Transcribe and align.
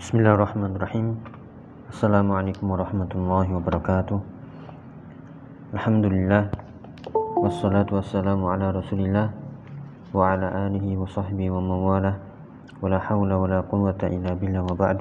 بسم 0.00 0.24
الله 0.24 0.32
الرحمن 0.32 0.72
الرحيم 0.80 1.06
السلام 1.92 2.28
عليكم 2.32 2.64
ورحمة 2.72 3.12
الله 3.20 3.46
وبركاته 3.52 4.18
الحمد 5.76 6.04
لله 6.08 6.44
والصلاة 7.36 7.84
والسلام 7.92 8.40
على 8.40 8.66
رسول 8.80 9.00
الله 9.04 9.28
وعلى 10.16 10.48
آله 10.66 10.86
وصحبه 10.96 11.46
ومن 11.52 11.76
والاه 11.84 12.16
ولا 12.80 12.96
حول 12.96 13.28
ولا 13.28 13.60
قوة 13.60 14.00
إلا 14.00 14.40
بالله 14.40 14.62
وبعد 14.72 15.00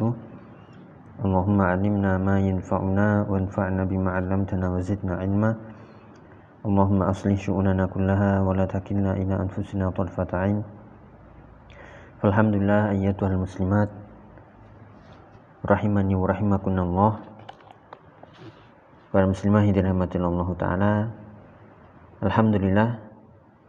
اللهم 1.24 1.60
علمنا 1.62 2.12
ما 2.20 2.36
ينفعنا 2.44 3.32
وانفعنا 3.32 3.82
بما 3.88 4.10
علمتنا 4.12 4.66
وزدنا 4.68 5.14
علما 5.16 5.52
اللهم 6.68 7.00
أصلح 7.08 7.40
شؤوننا 7.40 7.88
كلها 7.88 8.44
ولا 8.44 8.68
تكلنا 8.68 9.16
إلى 9.16 9.48
أنفسنا 9.48 9.96
طرفة 9.96 10.28
عين 10.36 10.60
فالحمد 12.20 12.54
لله 12.60 12.82
أيتها 13.00 13.32
المسلمات 13.32 13.99
rahimani 15.64 16.16
wa 16.16 16.28
rahimakunallah. 16.32 17.14
Para 19.10 19.26
muslimah 19.26 19.66
yang 19.66 19.76
dirahmati 19.76 20.22
Allah 20.22 20.50
taala 20.54 20.94
Alhamdulillah 22.22 23.00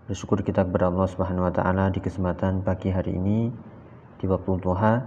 bersyukur 0.07 0.43
kita 0.43 0.67
kepada 0.67 0.91
Allah 0.91 1.07
Subhanahu 1.07 1.47
wa 1.49 1.55
taala 1.55 1.89
di 1.91 2.03
kesempatan 2.03 2.67
pagi 2.67 2.91
hari 2.91 3.15
ini 3.15 3.51
di 4.23 4.25
waktu 4.31 4.59
duha. 4.63 5.03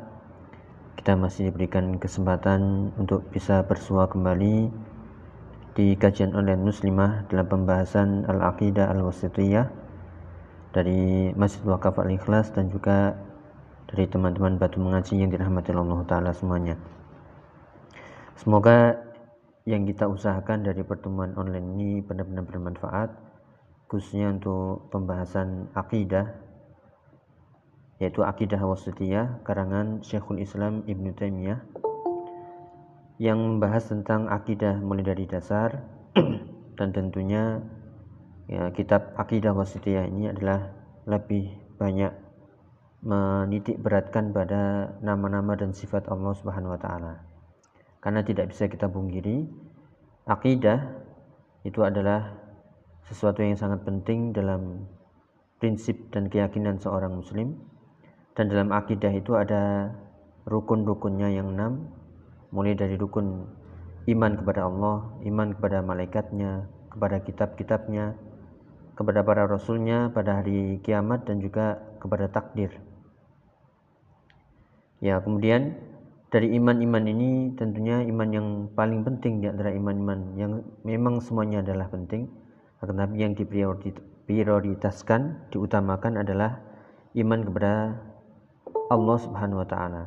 Kita 1.00 1.20
masih 1.20 1.52
diberikan 1.52 2.00
kesempatan 2.00 2.91
untuk 2.96 3.27
bisa 3.32 3.63
bersua 3.68 4.08
kembali 4.08 4.72
di 5.76 5.98
kajian 5.98 6.32
online 6.38 6.63
muslimah 6.63 7.27
dalam 7.27 7.50
pembahasan 7.50 8.30
al-aqidah 8.30 8.94
al-wasitiyah 8.94 9.68
dari 10.72 11.34
Masjid 11.36 11.66
Wakaf 11.66 12.00
Al-Ikhlas 12.00 12.54
dan 12.54 12.70
juga 12.70 13.18
dari 13.94 14.10
teman-teman 14.10 14.58
batu 14.58 14.82
mengaji 14.82 15.22
yang 15.22 15.30
dirahmati 15.30 15.70
Allah 15.70 16.02
Ta'ala 16.10 16.34
semuanya. 16.34 16.82
Semoga 18.34 18.98
yang 19.70 19.85
kita 19.85 20.10
usahakan 20.10 20.66
dari 20.66 20.82
pertemuan 20.82 21.38
online 21.38 21.77
ini 21.77 21.90
benar-benar 22.02 22.44
bermanfaat 22.44 23.13
khususnya 23.85 24.34
untuk 24.34 24.90
pembahasan 24.90 25.70
akidah 25.77 26.34
yaitu 28.02 28.26
akidah 28.26 28.60
wasitiyah 28.66 29.46
karangan 29.46 30.02
Syekhul 30.02 30.41
Islam 30.41 30.82
Ibn 30.90 31.05
Taimiyah 31.13 31.62
yang 33.22 33.38
membahas 33.38 33.94
tentang 33.94 34.26
akidah 34.28 34.82
mulai 34.82 35.05
dari 35.05 35.30
dasar 35.30 35.85
dan 36.82 36.90
tentunya 36.90 37.62
ya, 38.50 38.74
kitab 38.74 39.13
akidah 39.16 39.54
wasitiyah 39.54 40.10
ini 40.10 40.34
adalah 40.34 40.74
lebih 41.05 41.54
banyak 41.78 42.23
menitik 43.04 43.84
beratkan 43.84 44.32
pada 44.32 44.96
nama-nama 45.04 45.59
dan 45.59 45.76
sifat 45.76 46.07
Allah 46.07 46.32
Subhanahu 46.40 46.71
wa 46.73 46.79
taala. 46.79 47.13
Karena 47.99 48.23
tidak 48.23 48.55
bisa 48.55 48.71
kita 48.71 48.87
pungkiri 48.87 49.43
akidah 50.23 51.04
itu 51.68 51.84
adalah 51.84 52.32
sesuatu 53.07 53.43
yang 53.43 53.60
sangat 53.60 53.84
penting 53.84 54.32
dalam 54.32 54.87
prinsip 55.60 56.12
dan 56.15 56.32
keyakinan 56.32 56.79
seorang 56.79 57.12
muslim 57.20 57.60
dan 58.35 58.48
dalam 58.48 58.71
akidah 58.71 59.12
itu 59.12 59.35
ada 59.35 59.91
rukun-rukunnya 60.48 61.27
yang 61.32 61.55
enam 61.55 61.91
mulai 62.55 62.76
dari 62.76 62.95
rukun 62.95 63.48
iman 64.07 64.31
kepada 64.35 64.67
Allah, 64.67 65.12
iman 65.23 65.56
kepada 65.56 65.79
malaikatnya, 65.79 66.67
kepada 66.91 67.23
kitab-kitabnya, 67.23 68.16
kepada 68.94 69.25
para 69.25 69.44
rasulnya 69.47 70.12
pada 70.12 70.44
hari 70.44 70.79
kiamat 70.84 71.25
dan 71.25 71.40
juga 71.40 71.81
kepada 72.00 72.29
takdir. 72.29 72.93
Ya, 75.03 75.19
kemudian 75.19 75.75
dari 76.31 76.56
iman-iman 76.56 77.03
ini 77.03 77.51
tentunya 77.59 78.00
iman 78.07 78.29
yang 78.31 78.47
paling 78.72 79.03
penting 79.03 79.44
di 79.44 79.51
antara 79.51 79.75
iman-iman 79.75 80.31
yang 80.40 80.63
memang 80.88 81.19
semuanya 81.19 81.59
adalah 81.59 81.91
penting, 81.91 82.31
akan 82.79 82.95
tetapi 82.95 83.16
yang 83.19 83.35
diprioritaskan, 83.35 85.51
diutamakan 85.51 86.23
adalah 86.23 86.63
iman 87.19 87.39
kepada 87.44 88.00
Allah 88.88 89.17
Subhanahu 89.19 89.59
wa 89.59 89.67
taala. 89.67 90.03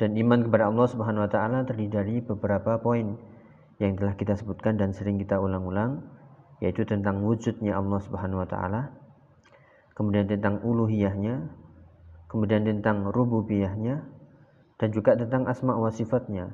Dan 0.00 0.16
iman 0.16 0.48
kepada 0.48 0.72
Allah 0.72 0.88
Subhanahu 0.88 1.28
wa 1.28 1.30
taala 1.30 1.68
terdiri 1.68 1.92
dari 1.92 2.16
beberapa 2.24 2.80
poin 2.80 3.20
yang 3.76 3.92
telah 4.00 4.16
kita 4.16 4.40
sebutkan 4.40 4.80
dan 4.80 4.96
sering 4.96 5.20
kita 5.20 5.36
ulang-ulang 5.36 6.00
yaitu 6.64 6.88
tentang 6.88 7.20
wujudnya 7.20 7.76
Allah 7.76 8.00
Subhanahu 8.00 8.40
wa 8.40 8.48
taala, 8.48 8.88
kemudian 9.92 10.24
tentang 10.24 10.64
uluhiyahnya, 10.64 11.44
kemudian 12.32 12.64
tentang 12.64 13.12
rububiyahnya, 13.12 14.13
dan 14.78 14.88
juga 14.90 15.14
tentang 15.14 15.46
asma 15.46 15.78
wa 15.78 15.90
sifatnya. 15.90 16.50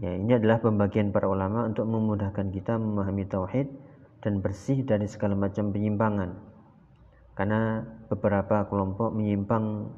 Ya, 0.00 0.16
ini 0.16 0.32
adalah 0.32 0.64
pembagian 0.64 1.12
para 1.12 1.28
ulama 1.28 1.68
untuk 1.68 1.84
memudahkan 1.84 2.48
kita 2.50 2.80
memahami 2.80 3.28
tauhid 3.28 3.68
dan 4.24 4.40
bersih 4.40 4.80
dari 4.80 5.04
segala 5.04 5.36
macam 5.36 5.72
penyimpangan. 5.76 6.40
Karena 7.36 7.84
beberapa 8.08 8.64
kelompok 8.68 9.12
menyimpang 9.12 9.92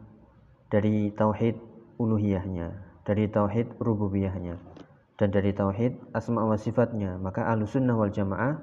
dari 0.70 1.14
tauhid 1.14 1.54
uluhiyahnya, 2.02 2.74
dari 3.06 3.30
tauhid 3.30 3.78
rububiyahnya, 3.78 4.58
dan 5.22 5.28
dari 5.30 5.54
tauhid 5.54 5.94
asma 6.10 6.50
wa 6.50 6.58
sifatnya. 6.58 7.14
Maka 7.22 7.46
Ahlussunnah 7.46 7.94
wal 7.94 8.10
Jamaah 8.10 8.58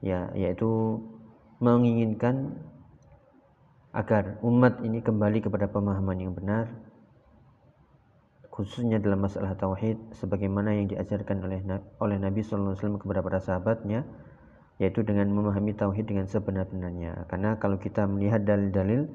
ya 0.00 0.32
yaitu 0.32 1.00
menginginkan 1.60 2.56
agar 3.90 4.38
umat 4.46 4.82
ini 4.86 5.02
kembali 5.02 5.42
kepada 5.42 5.66
pemahaman 5.66 6.18
yang 6.18 6.32
benar 6.34 6.70
khususnya 8.50 9.02
dalam 9.02 9.24
masalah 9.24 9.56
tauhid 9.58 9.98
sebagaimana 10.14 10.74
yang 10.76 10.86
diajarkan 10.90 11.42
oleh 11.42 11.58
oleh 11.98 12.18
Nabi 12.18 12.44
sallallahu 12.44 12.76
alaihi 12.76 12.80
wasallam 12.82 13.00
kepada 13.02 13.20
para 13.22 13.38
sahabatnya 13.42 14.00
yaitu 14.78 15.02
dengan 15.02 15.28
memahami 15.32 15.74
tauhid 15.74 16.06
dengan 16.06 16.26
sebenar-benarnya 16.30 17.26
karena 17.26 17.58
kalau 17.58 17.78
kita 17.80 18.06
melihat 18.06 18.46
dalil-dalil 18.46 19.10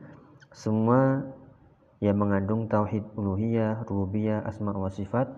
semua 0.51 1.23
yang 2.03 2.19
mengandung 2.19 2.67
tauhid 2.67 3.03
uluhiyah, 3.15 3.87
rububiyah, 3.87 4.43
asma 4.43 4.75
wa 4.75 4.91
sifat 4.91 5.31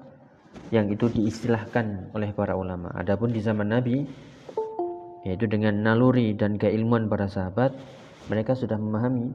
yang 0.73 0.89
itu 0.89 1.05
diistilahkan 1.07 2.11
oleh 2.17 2.33
para 2.33 2.57
ulama. 2.57 2.89
Adapun 2.97 3.29
di 3.29 3.41
zaman 3.41 3.69
Nabi 3.69 4.03
yaitu 5.25 5.45
dengan 5.45 5.75
naluri 5.83 6.31
dan 6.33 6.55
keilmuan 6.55 7.11
para 7.11 7.27
sahabat 7.27 7.75
mereka 8.27 8.55
sudah 8.55 8.75
memahami 8.75 9.31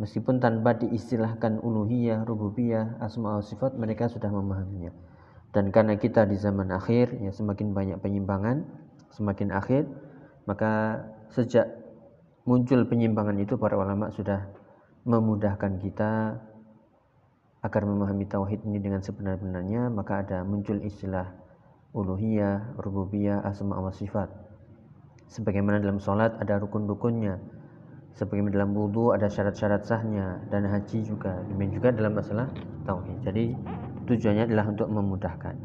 meskipun 0.00 0.40
tanpa 0.40 0.76
diistilahkan 0.80 1.60
uluhiyah, 1.60 2.24
rububiyah, 2.24 2.96
asma 2.98 3.38
wa 3.38 3.44
sifat 3.44 3.76
mereka 3.76 4.08
sudah 4.08 4.32
memahaminya. 4.32 4.92
Dan 5.52 5.68
karena 5.68 6.00
kita 6.00 6.24
di 6.24 6.40
zaman 6.40 6.72
akhir 6.72 7.12
ya 7.20 7.28
semakin 7.28 7.76
banyak 7.76 8.00
penyimpangan, 8.00 8.64
semakin 9.12 9.52
akhir, 9.52 9.84
maka 10.48 11.04
sejak 11.28 11.68
muncul 12.48 12.88
penyimpangan 12.88 13.36
itu 13.36 13.60
para 13.60 13.76
ulama 13.76 14.08
sudah 14.10 14.48
memudahkan 15.04 15.76
kita 15.84 16.40
agar 17.62 17.82
memahami 17.86 18.26
tauhid 18.26 18.64
ini 18.66 18.80
dengan 18.82 19.04
sebenar-benarnya, 19.04 19.92
maka 19.92 20.24
ada 20.24 20.42
muncul 20.42 20.82
istilah 20.82 21.30
uluhiyah, 21.94 22.74
rububiyah, 22.80 23.44
asma 23.44 23.78
wa 23.78 23.92
sifat. 23.94 24.32
Sebagaimana 25.30 25.78
dalam 25.78 26.02
sholat 26.02 26.34
ada 26.40 26.58
rukun-rukunnya, 26.58 27.38
sebagaimana 28.16 28.52
dalam 28.52 28.76
wudhu 28.76 29.16
ada 29.16 29.28
syarat-syarat 29.28 29.88
sahnya 29.88 30.40
dan 30.52 30.68
haji 30.68 31.04
juga. 31.04 31.40
Demikian 31.48 31.72
juga 31.80 31.88
dalam 31.92 32.12
masalah 32.16 32.46
tauhid. 32.84 33.18
Jadi 33.24 33.44
tujuannya 34.08 34.44
adalah 34.48 34.66
untuk 34.68 34.88
memudahkan. 34.92 35.56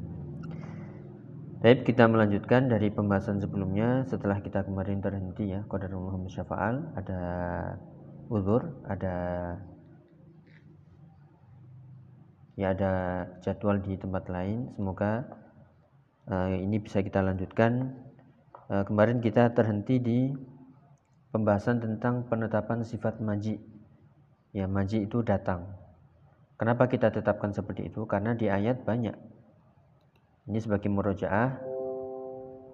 Baik, 1.58 1.90
kita 1.90 2.06
melanjutkan 2.06 2.70
dari 2.70 2.94
pembahasan 2.94 3.42
sebelumnya. 3.42 4.06
Setelah 4.06 4.40
kita 4.46 4.62
kemarin 4.62 5.02
terhenti 5.02 5.50
ya 5.58 5.66
qadarullah 5.66 6.14
syafa'al 6.30 6.94
ada 6.94 7.22
uzur 8.30 8.62
ada 8.86 9.16
ya 12.54 12.78
ada 12.78 12.94
jadwal 13.42 13.82
di 13.82 13.98
tempat 13.98 14.30
lain. 14.30 14.70
Semoga 14.78 15.26
uh, 16.30 16.54
ini 16.54 16.78
bisa 16.78 17.02
kita 17.02 17.26
lanjutkan. 17.26 18.06
Uh, 18.68 18.84
kemarin 18.84 19.18
kita 19.24 19.50
terhenti 19.56 19.98
di 19.98 20.20
pembahasan 21.32 21.84
tentang 21.84 22.24
penetapan 22.28 22.84
sifat 22.84 23.20
maji. 23.20 23.60
Ya, 24.56 24.66
maji 24.66 25.06
itu 25.06 25.22
datang. 25.22 25.68
Kenapa 26.58 26.90
kita 26.90 27.14
tetapkan 27.14 27.54
seperti 27.54 27.92
itu? 27.92 28.08
Karena 28.10 28.34
di 28.34 28.50
ayat 28.50 28.82
banyak. 28.82 29.14
Ini 30.48 30.60
sebagai 30.64 30.90
murojaah 30.90 31.50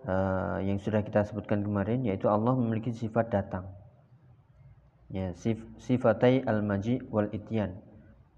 uh, 0.07 0.57
yang 0.63 0.77
sudah 0.79 1.01
kita 1.03 1.25
sebutkan 1.27 1.65
kemarin, 1.65 2.05
yaitu 2.05 2.29
Allah 2.29 2.53
memiliki 2.55 2.93
sifat 2.93 3.33
datang. 3.33 3.67
Ya, 5.11 5.33
sif, 5.35 5.59
sifatai 5.81 6.45
al-maji 6.47 7.03
wal 7.11 7.27
ityan. 7.33 7.75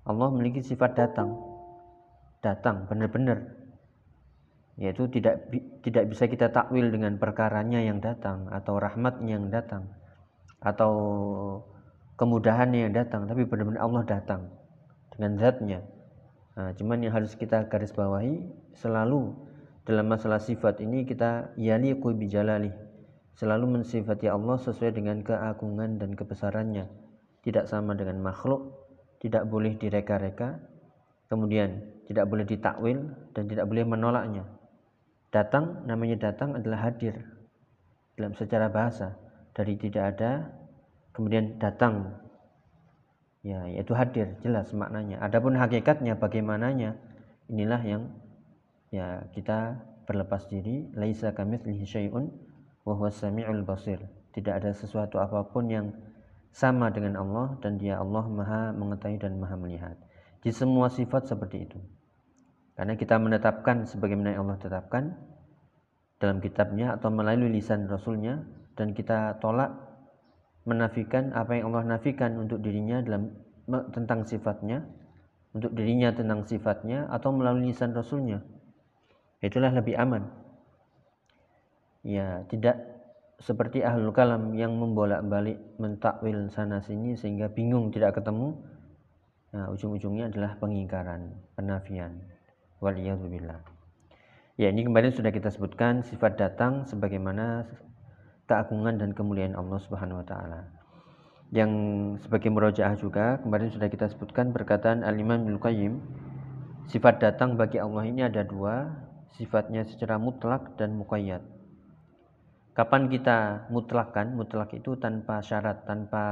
Allah 0.07 0.27
memiliki 0.33 0.65
sifat 0.65 0.97
datang. 0.97 1.37
Datang, 2.41 2.89
benar-benar. 2.89 3.53
Yaitu 4.75 5.07
tidak 5.07 5.51
tidak 5.85 6.03
bisa 6.11 6.27
kita 6.27 6.51
takwil 6.51 6.91
dengan 6.91 7.15
perkaranya 7.15 7.79
yang 7.79 8.03
datang 8.03 8.51
atau 8.51 8.75
rahmatnya 8.75 9.39
yang 9.39 9.47
datang 9.47 9.87
atau 10.65 10.91
kemudahan 12.17 12.73
yang 12.73 12.89
datang 12.89 13.29
tapi 13.29 13.45
benar-benar 13.45 13.85
Allah 13.85 14.03
datang 14.09 14.41
dengan 15.13 15.37
zatnya. 15.37 15.79
Nah, 16.57 16.73
cuman 16.73 17.05
yang 17.05 17.13
harus 17.13 17.37
kita 17.37 17.69
garis 17.69 17.93
bawahi 17.93 18.41
selalu 18.73 19.35
dalam 19.85 20.09
masalah 20.09 20.41
sifat 20.41 20.81
ini 20.81 21.05
kita 21.05 21.53
yaliqu 21.59 22.09
bijalali. 22.17 22.73
Selalu 23.35 23.79
mensifati 23.79 24.31
Allah 24.31 24.55
sesuai 24.55 24.95
dengan 24.95 25.19
keagungan 25.19 25.99
dan 25.99 26.15
kebesarannya. 26.15 26.87
Tidak 27.43 27.67
sama 27.67 27.91
dengan 27.93 28.23
makhluk, 28.23 28.71
tidak 29.19 29.43
boleh 29.51 29.75
direka-reka, 29.75 30.55
kemudian 31.27 31.83
tidak 32.07 32.25
boleh 32.31 32.47
ditakwil 32.47 33.11
dan 33.35 33.43
tidak 33.51 33.67
boleh 33.67 33.83
menolaknya. 33.83 34.47
Datang 35.35 35.83
namanya 35.83 36.31
datang 36.31 36.55
adalah 36.55 36.87
hadir 36.87 37.19
dalam 38.15 38.31
secara 38.39 38.71
bahasa 38.71 39.19
dari 39.55 39.79
tidak 39.79 40.03
ada 40.15 40.51
kemudian 41.15 41.55
datang. 41.57 42.19
Ya 43.41 43.63
yaitu 43.71 43.95
hadir 43.95 44.35
jelas 44.43 44.75
maknanya. 44.75 45.23
Adapun 45.23 45.55
hakikatnya 45.55 46.19
bagaimananya 46.19 46.99
inilah 47.47 47.81
yang 47.87 48.03
ya 48.91 49.23
kita 49.31 49.79
berlepas 50.03 50.51
diri. 50.51 50.91
Laisa 50.93 51.31
kamitslihi 51.31 51.85
syai'un 51.87 52.27
wa 52.83 52.93
huwas 52.99 53.15
samiul 53.15 53.63
basir. 53.63 54.03
Tidak 54.35 54.51
ada 54.51 54.75
sesuatu 54.75 55.23
apa 55.23 55.47
pun 55.47 55.71
yang 55.71 55.95
sama 56.51 56.91
dengan 56.91 57.15
Allah 57.15 57.55
dan 57.63 57.79
dia 57.79 58.01
Allah 58.01 58.27
maha 58.27 58.75
mengetahui 58.75 59.23
dan 59.23 59.39
maha 59.39 59.55
melihat. 59.55 59.95
Di 60.43 60.51
semua 60.51 60.91
sifat 60.91 61.31
seperti 61.31 61.63
itu. 61.63 61.79
Karena 62.75 62.99
kita 62.99 63.15
menetapkan 63.15 63.87
sebagaimana 63.87 64.35
Allah 64.35 64.59
tetapkan 64.59 65.15
dalam 66.19 66.43
kitabnya 66.43 66.99
atau 66.99 67.07
melalui 67.07 67.47
lisan 67.47 67.87
rasulnya 67.87 68.43
dan 68.75 68.91
kita 68.91 69.39
tolak 69.39 69.71
menafikan 70.67 71.31
apa 71.31 71.57
yang 71.57 71.71
Allah 71.71 71.97
nafikan 71.97 72.35
untuk 72.39 72.59
dirinya 72.59 72.99
dalam 73.01 73.31
tentang 73.91 74.27
sifatnya 74.27 74.85
untuk 75.55 75.71
dirinya 75.71 76.11
tentang 76.11 76.43
sifatnya 76.43 77.07
atau 77.07 77.31
melalui 77.31 77.71
lisan 77.71 77.95
rasulnya. 77.95 78.43
Itulah 79.39 79.71
lebih 79.71 79.95
aman. 79.95 80.27
Ya 82.03 82.43
tidak 82.51 82.75
seperti 83.39 83.79
ahlul 83.81 84.11
kalam 84.11 84.51
yang 84.53 84.75
membolak-balik 84.75 85.79
mentakwil 85.79 86.51
sana 86.51 86.83
sini 86.83 87.15
sehingga 87.15 87.47
bingung 87.47 87.89
tidak 87.95 88.19
ketemu. 88.19 88.59
Nah, 89.55 89.71
ujung-ujungnya 89.71 90.27
adalah 90.27 90.59
pengingkaran 90.59 91.31
penafian. 91.55 92.19
Waliyadzubillah 92.83 93.75
ya 94.55 94.71
ini 94.71 94.87
kemarin 94.87 95.11
sudah 95.11 95.31
kita 95.35 95.51
sebutkan 95.51 96.03
sifat 96.03 96.39
datang 96.39 96.87
sebagaimana 96.87 97.67
keagungan 98.45 99.01
dan 99.01 99.11
kemuliaan 99.13 99.57
Allah 99.57 99.79
Subhanahu 99.81 100.21
wa 100.21 100.27
taala. 100.27 100.61
Yang 101.53 101.71
sebagai 102.25 102.49
murojaah 102.49 102.97
juga 102.97 103.37
kemarin 103.41 103.69
sudah 103.69 103.89
kita 103.89 104.09
sebutkan 104.09 104.49
perkataan 104.49 105.05
Al-Imam 105.05 105.45
Ibnu 105.45 105.61
Qayyim 105.61 105.93
sifat 106.89 107.21
datang 107.21 107.57
bagi 107.57 107.81
Allah 107.81 108.05
ini 108.05 108.25
ada 108.25 108.41
dua, 108.45 108.89
sifatnya 109.37 109.85
secara 109.85 110.17
mutlak 110.21 110.77
dan 110.77 110.97
muqayyad. 110.97 111.41
Kapan 112.75 113.07
kita 113.07 113.71
mutlakkan? 113.71 114.35
Mutlak 114.35 114.75
itu 114.75 114.99
tanpa 114.99 115.39
syarat, 115.39 115.87
tanpa 115.87 116.23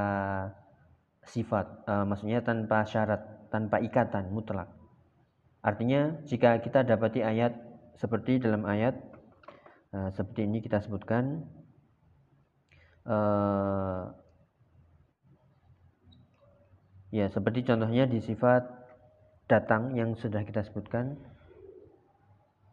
sifat, 1.24 1.88
uh, 1.88 2.04
maksudnya 2.04 2.44
tanpa 2.44 2.84
syarat, 2.84 3.48
tanpa 3.48 3.80
ikatan, 3.80 4.28
mutlak. 4.28 4.68
Artinya 5.64 6.20
jika 6.28 6.60
kita 6.60 6.84
dapati 6.84 7.24
ayat 7.24 7.56
seperti 7.96 8.36
dalam 8.44 8.68
ayat 8.68 8.92
uh, 9.96 10.12
seperti 10.12 10.44
ini 10.44 10.60
kita 10.60 10.84
sebutkan 10.84 11.48
uh, 13.08 14.12
ya 17.14 17.30
seperti 17.30 17.64
contohnya 17.64 18.08
di 18.08 18.18
sifat 18.20 18.64
datang 19.46 19.94
yang 19.94 20.16
sudah 20.16 20.42
kita 20.42 20.64
sebutkan 20.64 21.20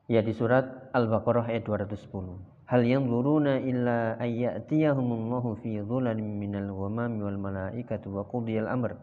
ya 0.08 0.24
di 0.24 0.32
surat 0.32 0.92
Al-Baqarah 0.96 1.52
ayat 1.52 1.68
210 1.68 2.52
hal 2.72 2.88
yang 2.88 3.12
luruna 3.12 3.60
illa 3.60 4.16
ayyatiyahumullahu 4.16 5.60
fi 5.60 5.84
dhulalin 5.84 6.40
minal 6.40 6.72
ghamami 6.72 7.20
wal 7.20 7.36
malaikatu 7.36 8.08
wa 8.16 8.24
qudiyal 8.24 8.72
amr. 8.72 8.96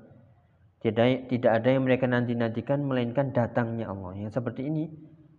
Tidak 0.80 1.28
tidak 1.28 1.52
ada 1.52 1.68
yang 1.76 1.84
mereka 1.84 2.08
nanti-nantikan 2.08 2.80
melainkan 2.80 3.36
datangnya 3.36 3.92
Allah. 3.92 4.16
Yang 4.16 4.40
seperti 4.40 4.72
ini 4.72 4.88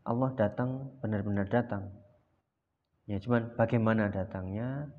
Allah 0.05 0.29
datang 0.37 0.93
benar-benar 1.01 1.49
datang. 1.49 1.89
Ya 3.09 3.17
cuman 3.17 3.57
bagaimana 3.57 4.13
datangnya 4.13 4.93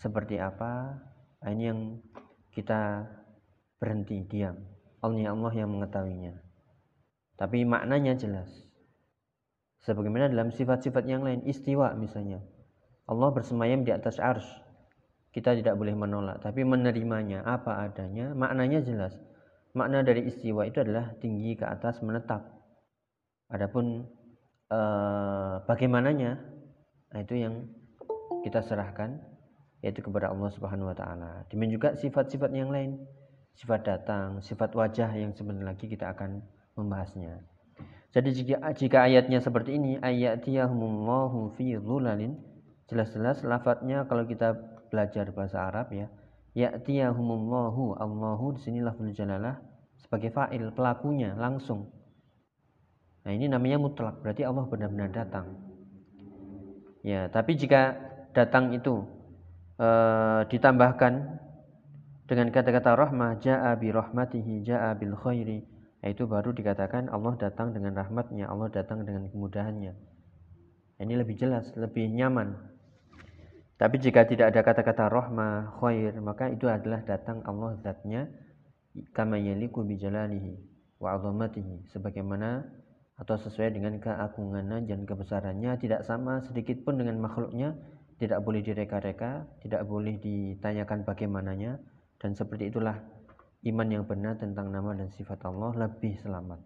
seperti 0.00 0.40
apa? 0.40 1.00
Nah, 1.42 1.50
ini 1.52 1.64
yang 1.68 1.80
kita 2.52 3.04
berhenti 3.80 4.24
diam. 4.24 4.56
Allah 5.04 5.32
Allah 5.32 5.52
yang 5.52 5.70
mengetahuinya. 5.76 6.34
Tapi 7.36 7.68
maknanya 7.68 8.16
jelas. 8.16 8.48
Sebagaimana 9.84 10.32
dalam 10.32 10.50
sifat-sifat 10.50 11.04
yang 11.06 11.22
lain 11.22 11.44
istiwa 11.44 11.92
misalnya. 11.94 12.40
Allah 13.06 13.30
bersemayam 13.30 13.86
di 13.86 13.94
atas 13.94 14.18
ars 14.18 14.46
kita 15.36 15.52
tidak 15.52 15.76
boleh 15.76 15.92
menolak 15.92 16.40
tapi 16.40 16.64
menerimanya 16.64 17.44
apa 17.44 17.84
adanya 17.84 18.32
maknanya 18.32 18.80
jelas. 18.80 19.12
Makna 19.76 20.00
dari 20.00 20.24
istiwa 20.24 20.64
itu 20.64 20.80
adalah 20.80 21.12
tinggi 21.20 21.52
ke 21.52 21.68
atas 21.68 22.00
menetap. 22.00 22.40
Adapun 23.52 24.08
eh, 24.72 25.54
bagaimananya 25.68 26.40
nah 27.12 27.20
itu 27.20 27.36
yang 27.36 27.68
kita 28.48 28.64
serahkan 28.64 29.20
yaitu 29.84 30.00
kepada 30.00 30.32
Allah 30.32 30.50
Subhanahu 30.52 30.88
wa 30.88 30.96
taala. 30.96 31.44
Demikian 31.52 31.76
juga 31.76 31.88
sifat-sifat 31.96 32.50
yang 32.52 32.72
lain, 32.72 33.00
sifat 33.56 33.84
datang, 33.84 34.40
sifat 34.40 34.72
wajah 34.76 35.10
yang 35.16 35.32
sebentar 35.36 35.72
lagi 35.72 35.88
kita 35.88 36.12
akan 36.12 36.44
membahasnya. 36.76 37.40
Jadi 38.16 38.32
jika, 38.32 38.56
jika 38.72 38.98
ayatnya 39.04 39.44
seperti 39.44 39.76
ini, 39.76 40.00
ayatiyahumullahu 40.00 41.52
fi 41.60 41.76
dhulalin, 41.76 42.40
jelas-jelas 42.88 43.44
lafadznya 43.44 44.08
kalau 44.08 44.24
kita 44.24 44.56
belajar 44.88 45.28
bahasa 45.36 45.68
Arab 45.68 45.92
ya, 45.92 46.08
ya'tiyahumullahu, 46.56 48.00
Allahu 48.00 48.56
di 48.56 48.60
sini 48.64 48.80
lafzul 48.80 49.12
jalalah 49.12 49.60
sebagai 50.00 50.32
fa'il, 50.32 50.72
pelakunya 50.72 51.36
langsung. 51.36 51.92
Nah, 53.26 53.34
ini 53.34 53.50
namanya 53.50 53.76
mutlak, 53.82 54.22
berarti 54.24 54.46
Allah 54.46 54.64
benar-benar 54.64 55.10
datang. 55.12 55.52
Ya, 57.02 57.28
tapi 57.28 57.58
jika 57.58 57.98
datang 58.32 58.72
itu 58.72 59.04
e, 59.76 59.88
ditambahkan 60.50 61.12
dengan 62.26 62.48
kata-kata 62.50 62.98
rahmah 62.98 63.38
ja'a 63.38 63.78
bi 63.78 63.94
rahmatihi 63.94 64.66
ja'a 64.66 64.96
bil 64.98 65.14
khairi. 65.14 65.62
Itu 66.06 66.30
baru 66.30 66.54
dikatakan 66.54 67.10
Allah 67.10 67.34
datang 67.34 67.74
dengan 67.74 67.98
rahmatnya 67.98 68.46
Allah 68.46 68.70
datang 68.70 69.02
dengan 69.02 69.26
kemudahannya. 69.26 69.94
Ini 71.02 71.14
lebih 71.18 71.34
jelas 71.34 71.74
lebih 71.74 72.06
nyaman. 72.14 72.54
Tapi 73.76 74.00
jika 74.00 74.24
tidak 74.24 74.54
ada 74.54 74.60
kata-kata 74.64 75.10
rahmah 75.12 75.76
khair 75.82 76.16
maka 76.22 76.48
itu 76.48 76.64
adalah 76.70 77.04
datang 77.04 77.44
Allah 77.44 77.76
zatnya 77.84 78.30
kama 79.12 79.36
yaliku 79.36 79.84
bi 79.84 79.98
jalalihi 80.00 80.56
wa 81.02 81.18
azamatihi. 81.18 81.90
Sebagaimana 81.92 82.64
atau 83.16 83.36
sesuai 83.40 83.72
dengan 83.72 83.96
keagungannya 83.96 84.84
dan 84.88 85.08
kebesarannya 85.08 85.72
tidak 85.80 86.04
sama 86.04 86.44
sedikit 86.44 86.84
pun 86.84 87.00
dengan 87.00 87.16
makhluknya 87.20 87.76
tidak 88.16 88.40
boleh 88.40 88.64
direka-reka, 88.64 89.44
tidak 89.60 89.84
boleh 89.84 90.16
ditanyakan 90.16 91.04
bagaimananya 91.04 91.76
dan 92.16 92.32
seperti 92.32 92.72
itulah 92.72 92.96
iman 93.68 93.88
yang 93.88 94.04
benar 94.08 94.40
tentang 94.40 94.72
nama 94.72 94.96
dan 94.96 95.12
sifat 95.12 95.44
Allah 95.44 95.74
lebih 95.76 96.16
selamat. 96.24 96.60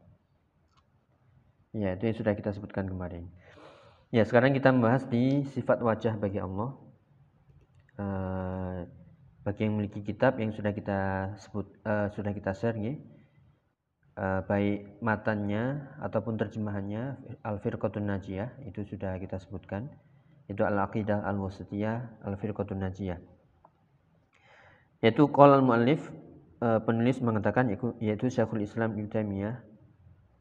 Ya, 1.75 1.95
itu 1.95 2.11
yang 2.11 2.17
sudah 2.19 2.35
kita 2.35 2.51
sebutkan 2.55 2.87
kemarin. 2.87 3.31
Ya, 4.11 4.27
sekarang 4.27 4.55
kita 4.55 4.75
membahas 4.75 5.07
di 5.07 5.47
sifat 5.55 5.83
wajah 5.83 6.19
bagi 6.19 6.43
Allah. 6.43 6.75
Uh, 7.95 8.87
bagi 9.47 9.67
yang 9.67 9.77
memiliki 9.77 10.01
kitab 10.03 10.37
yang 10.41 10.51
sudah 10.53 10.73
kita 10.75 11.33
sebut 11.41 11.67
uh, 11.87 12.11
sudah 12.15 12.35
kita 12.35 12.55
share 12.55 12.79
ya. 12.79 12.95
Uh, 14.19 14.43
baik 14.45 14.99
matanya 15.01 15.95
ataupun 16.03 16.37
terjemahannya 16.37 17.17
Al-Firqatun 17.47 18.05
Najiyah 18.11 18.67
itu 18.67 18.83
sudah 18.85 19.17
kita 19.23 19.39
sebutkan 19.39 19.89
itu 20.51 20.67
al-aqidah 20.67 21.23
al-wasitiyah 21.23 22.27
al-firqatun 22.27 22.83
najiyah. 22.83 23.23
Yaitu 24.99 25.31
qala 25.31 25.63
al-muallif 25.63 26.11
uh, 26.59 26.83
penulis 26.83 27.23
mengatakan 27.23 27.71
yaitu 28.03 28.27
Syekhul 28.27 28.67
Islam 28.67 28.99
Ibnu 28.99 29.09
Taimiyah 29.15 29.63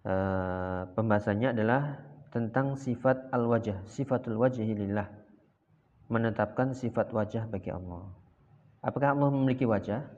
uh, 0.10 0.82
pembahasannya 0.98 1.54
adalah 1.54 2.02
tentang 2.34 2.74
sifat 2.74 3.30
al-wajah 3.30 3.86
sifatul 3.86 4.42
wajhi 4.42 4.74
lillah. 4.74 5.06
Menetapkan 6.10 6.74
sifat 6.74 7.14
wajah 7.14 7.46
bagi 7.46 7.70
Allah. 7.70 8.10
Apakah 8.82 9.14
Allah 9.14 9.30
memiliki 9.30 9.70
wajah? 9.70 10.10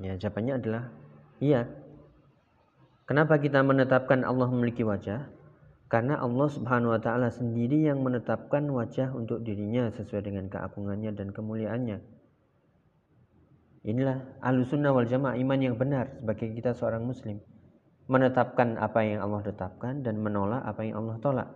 Ya 0.00 0.16
jawabannya 0.16 0.56
adalah 0.56 0.88
iya. 1.44 1.68
Kenapa 3.04 3.36
kita 3.36 3.60
menetapkan 3.60 4.24
Allah 4.24 4.48
memiliki 4.48 4.80
wajah 4.80 5.28
karena 5.88 6.20
Allah 6.20 6.48
Subhanahu 6.52 6.92
wa 6.92 7.00
taala 7.00 7.32
sendiri 7.32 7.88
yang 7.88 8.04
menetapkan 8.04 8.68
wajah 8.68 9.08
untuk 9.16 9.40
dirinya 9.40 9.88
sesuai 9.88 10.20
dengan 10.20 10.52
keagungannya 10.52 11.16
dan 11.16 11.32
kemuliaannya. 11.32 12.20
inilah 13.88 14.20
alusunnah 14.44 14.92
wal 14.92 15.08
jamaah 15.08 15.40
iman 15.40 15.60
yang 15.64 15.80
benar 15.80 16.12
sebagai 16.20 16.52
kita 16.52 16.76
seorang 16.76 17.08
muslim. 17.08 17.40
Menetapkan 18.04 18.76
apa 18.76 19.00
yang 19.00 19.24
Allah 19.24 19.40
tetapkan 19.40 20.04
dan 20.04 20.20
menolak 20.20 20.60
apa 20.60 20.84
yang 20.84 21.00
Allah 21.00 21.16
tolak. 21.24 21.48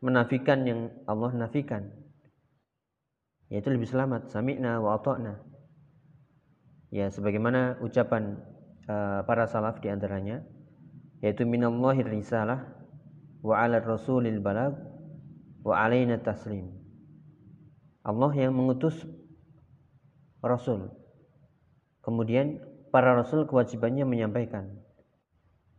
Menafikan 0.00 0.64
yang 0.64 0.88
Allah 1.04 1.36
nafikan. 1.36 1.92
Yaitu 3.52 3.68
lebih 3.68 3.88
selamat. 3.88 4.32
Sami'na 4.32 4.80
wa 4.80 4.96
ata'na. 4.96 5.36
Ya 6.88 7.12
sebagaimana 7.12 7.76
ucapan 7.84 8.40
uh, 8.88 9.20
para 9.28 9.44
salaf 9.44 9.84
di 9.84 9.92
antaranya 9.92 10.40
yaitu 11.24 11.48
minallahi 11.48 12.04
risalah 12.04 12.75
wa 13.42 13.60
'ala 13.60 13.82
rasulil 13.82 14.40
balag 14.40 14.76
wa 15.64 15.74
'alaina 15.76 16.20
taslim. 16.20 16.70
Allah 18.06 18.30
yang 18.38 18.54
mengutus 18.54 19.02
rasul. 20.38 20.94
Kemudian 22.06 22.62
para 22.94 23.18
rasul 23.18 23.50
kewajibannya 23.50 24.06
menyampaikan. 24.06 24.78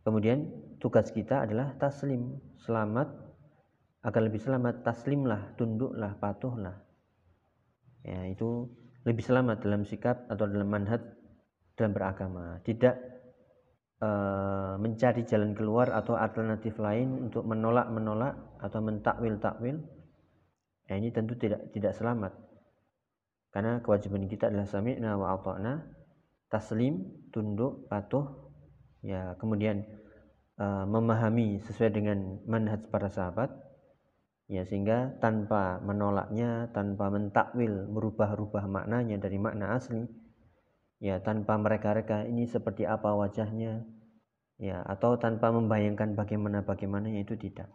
Kemudian 0.04 0.52
tugas 0.76 1.08
kita 1.08 1.48
adalah 1.48 1.72
taslim. 1.80 2.36
Selamat 2.60 3.08
agar 4.04 4.20
lebih 4.20 4.44
selamat. 4.44 4.84
Taslimlah 4.84 5.56
tunduklah 5.56 6.20
patuhlah. 6.20 6.84
Ya 8.04 8.28
itu 8.28 8.68
lebih 9.08 9.24
selamat 9.24 9.64
dalam 9.64 9.88
sikap 9.88 10.28
atau 10.28 10.44
dalam 10.44 10.68
manhaj 10.68 11.00
dalam 11.80 11.96
beragama. 11.96 12.60
Tidak 12.60 13.17
uh, 14.02 14.74
mencari 14.78 15.26
jalan 15.26 15.54
keluar 15.54 15.90
atau 15.94 16.14
alternatif 16.14 16.78
lain 16.78 17.28
untuk 17.30 17.46
menolak 17.46 17.90
menolak 17.90 18.34
atau 18.62 18.78
mentakwil 18.82 19.38
takwil 19.38 19.76
ya 20.88 20.94
ini 20.96 21.12
tentu 21.12 21.36
tidak 21.36 21.70
tidak 21.74 21.92
selamat. 21.94 22.32
Karena 23.48 23.80
kewajiban 23.80 24.28
kita 24.28 24.52
adalah 24.52 24.68
sami'na 24.68 25.16
wa 25.16 25.36
ata'na 25.36 25.80
taslim 26.48 27.04
tunduk 27.32 27.88
patuh 27.88 28.24
ya 29.04 29.36
kemudian 29.36 29.84
uh, 30.58 30.84
memahami 30.88 31.60
sesuai 31.62 31.90
dengan 31.92 32.40
manhaj 32.48 32.88
para 32.90 33.08
sahabat 33.12 33.52
ya 34.48 34.64
sehingga 34.64 35.20
tanpa 35.20 35.78
menolaknya 35.84 36.72
tanpa 36.72 37.12
mentakwil 37.12 37.84
merubah-rubah 37.92 38.64
maknanya 38.64 39.20
dari 39.20 39.36
makna 39.36 39.76
asli 39.76 40.08
ya 40.98 41.22
tanpa 41.22 41.54
mereka-reka 41.58 42.26
ini 42.26 42.46
seperti 42.46 42.86
apa 42.86 43.14
wajahnya 43.14 43.86
ya 44.58 44.82
atau 44.82 45.14
tanpa 45.18 45.54
membayangkan 45.54 46.18
bagaimana 46.18 46.66
bagaimananya 46.66 47.22
itu 47.22 47.38
tidak 47.38 47.70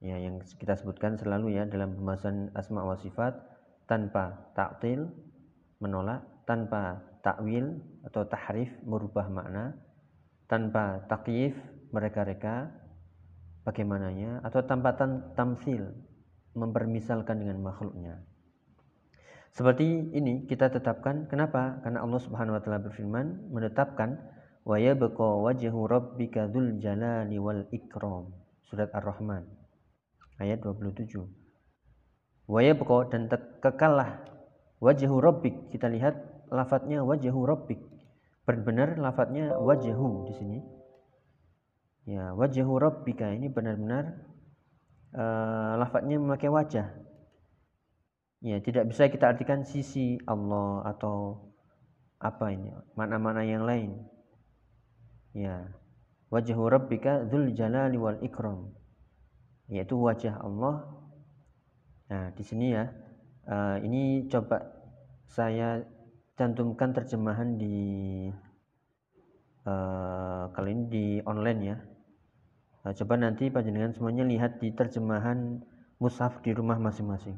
ya 0.00 0.16
yang 0.16 0.40
kita 0.40 0.78
sebutkan 0.78 1.20
selalu 1.20 1.58
ya 1.58 1.68
dalam 1.68 1.92
pembahasan 1.98 2.54
asma 2.56 2.86
wa 2.86 2.96
sifat 2.96 3.36
tanpa 3.84 4.52
taktil 4.56 5.12
menolak 5.82 6.24
tanpa 6.48 7.04
takwil 7.20 7.76
atau 8.08 8.24
tahrif 8.24 8.72
merubah 8.86 9.28
makna 9.28 9.76
tanpa 10.48 11.04
takyif 11.12 11.52
mereka-reka 11.92 12.72
bagaimananya 13.68 14.40
atau 14.40 14.64
tanpa 14.64 14.96
tamsil 15.36 15.92
mempermisalkan 16.56 17.44
dengan 17.44 17.60
makhluknya. 17.60 18.24
Seperti 19.52 20.12
ini 20.14 20.46
kita 20.46 20.70
tetapkan 20.70 21.26
kenapa? 21.26 21.80
Karena 21.82 22.04
Allah 22.04 22.20
Subhanahu 22.22 22.56
wa 22.56 22.62
taala 22.62 22.80
berfirman 22.84 23.52
menetapkan 23.52 24.20
wa 24.62 24.76
yabqa 24.76 25.28
wajhu 25.44 25.88
rabbika 25.88 26.46
dzul 26.48 26.78
jalali 26.78 27.36
wal 27.40 27.66
ikram. 27.74 28.30
Surat 28.68 28.92
Ar-Rahman 28.92 29.48
ayat 30.38 30.60
27. 30.60 31.24
Wa 32.48 32.60
yabqa 32.60 33.08
dan 33.10 33.26
kekallah 33.64 34.24
wajhu 34.78 35.16
rabbik. 35.18 35.72
Kita 35.72 35.88
lihat 35.88 36.48
lafadznya 36.52 37.02
wajhu 37.02 37.44
rabbik. 37.44 37.80
Benar-benar 38.44 38.96
lafadznya 38.96 39.56
wajhu 39.60 40.24
di 40.28 40.34
sini 40.36 40.58
Ya, 42.08 42.32
wajhu 42.32 42.80
rabbika 42.80 43.28
ini 43.36 43.52
benar-benar 43.52 44.16
uh, 45.12 45.76
lafadznya 45.76 46.16
memakai 46.16 46.48
wajah. 46.48 46.88
Ya, 48.38 48.62
tidak 48.62 48.90
bisa 48.90 49.10
kita 49.10 49.34
artikan 49.34 49.66
sisi 49.66 50.18
Allah 50.26 50.86
atau 50.86 51.50
apa 52.22 52.54
ini, 52.54 52.70
mana-mana 52.94 53.42
yang 53.42 53.66
lain. 53.66 53.98
Ya. 55.34 55.74
Wajhu 56.28 56.68
rabbika 56.68 57.24
dzul 57.26 57.56
jalali 57.56 57.96
wal 57.96 58.20
ikram. 58.20 58.74
Yaitu 59.66 59.96
wajah 59.96 60.38
Allah. 60.38 60.86
Nah, 62.12 62.30
di 62.36 62.44
sini 62.44 62.76
ya. 62.76 62.92
Uh, 63.48 63.80
ini 63.80 64.28
coba 64.28 64.60
saya 65.24 65.80
cantumkan 66.36 66.92
terjemahan 66.92 67.56
di 67.56 68.28
uh, 69.64 70.52
kali 70.52 70.76
ini 70.76 70.84
di 70.92 71.06
online 71.24 71.60
ya 71.64 71.76
Nah, 72.88 72.96
coba 72.96 73.20
nanti 73.20 73.52
panjenengan 73.52 73.92
semuanya 73.92 74.24
lihat 74.24 74.64
di 74.64 74.72
terjemahan 74.72 75.60
mushaf 76.00 76.40
di 76.40 76.56
rumah 76.56 76.80
masing-masing. 76.80 77.36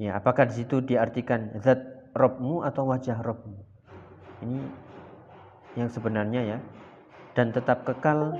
Ya, 0.00 0.16
apakah 0.16 0.48
di 0.48 0.64
situ 0.64 0.80
diartikan 0.80 1.60
zat 1.60 2.08
robmu 2.16 2.64
atau 2.64 2.88
wajah 2.88 3.20
robmu? 3.20 3.52
Ini 4.40 4.58
yang 5.76 5.92
sebenarnya 5.92 6.56
ya. 6.56 6.58
Dan 7.36 7.52
tetap 7.52 7.84
kekal 7.84 8.32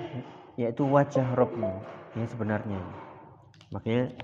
yaitu 0.57 0.89
wajah 0.89 1.37
robmu 1.37 1.85
yang 2.17 2.25
sebenarnya. 2.33 2.81
Makanya 3.71 4.17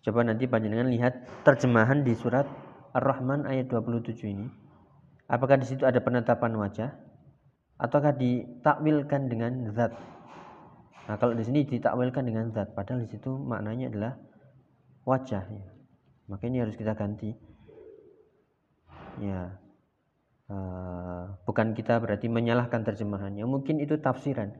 coba 0.00 0.24
nanti 0.24 0.48
panjenengan 0.48 0.88
lihat 0.88 1.44
terjemahan 1.44 2.00
di 2.00 2.16
surat 2.16 2.48
Ar-Rahman 2.96 3.44
ayat 3.44 3.68
27 3.68 4.16
ini. 4.24 4.48
Apakah 5.28 5.60
di 5.60 5.68
situ 5.68 5.84
ada 5.84 6.00
penetapan 6.00 6.56
wajah 6.56 6.96
ataukah 7.76 8.16
ditakwilkan 8.16 9.28
dengan 9.30 9.68
zat 9.76 9.94
Nah, 11.10 11.18
kalau 11.18 11.34
di 11.34 11.42
sini 11.42 11.66
ditakwilkan 11.66 12.22
dengan 12.22 12.54
zat, 12.54 12.70
padahal 12.70 13.02
di 13.02 13.10
situ 13.10 13.34
maknanya 13.34 13.90
adalah 13.90 14.12
wajah. 15.02 15.42
Ya. 15.42 15.79
Maka 16.30 16.46
ini 16.46 16.62
harus 16.62 16.78
kita 16.78 16.94
ganti. 16.94 17.34
Ya, 19.18 19.58
uh, 20.46 21.34
bukan 21.42 21.74
kita 21.74 21.98
berarti 21.98 22.30
menyalahkan 22.30 22.86
terjemahannya. 22.86 23.42
Mungkin 23.42 23.82
itu 23.82 23.98
tafsiran. 23.98 24.54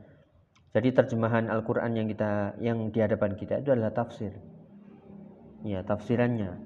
Jadi 0.74 0.90
terjemahan 0.90 1.46
Al-Quran 1.46 1.94
yang 1.94 2.06
kita 2.10 2.58
yang 2.58 2.90
di 2.90 2.98
hadapan 2.98 3.38
kita 3.38 3.62
itu 3.62 3.70
adalah 3.70 3.94
tafsir. 3.94 4.34
Ya, 5.62 5.86
tafsirannya. 5.86 6.58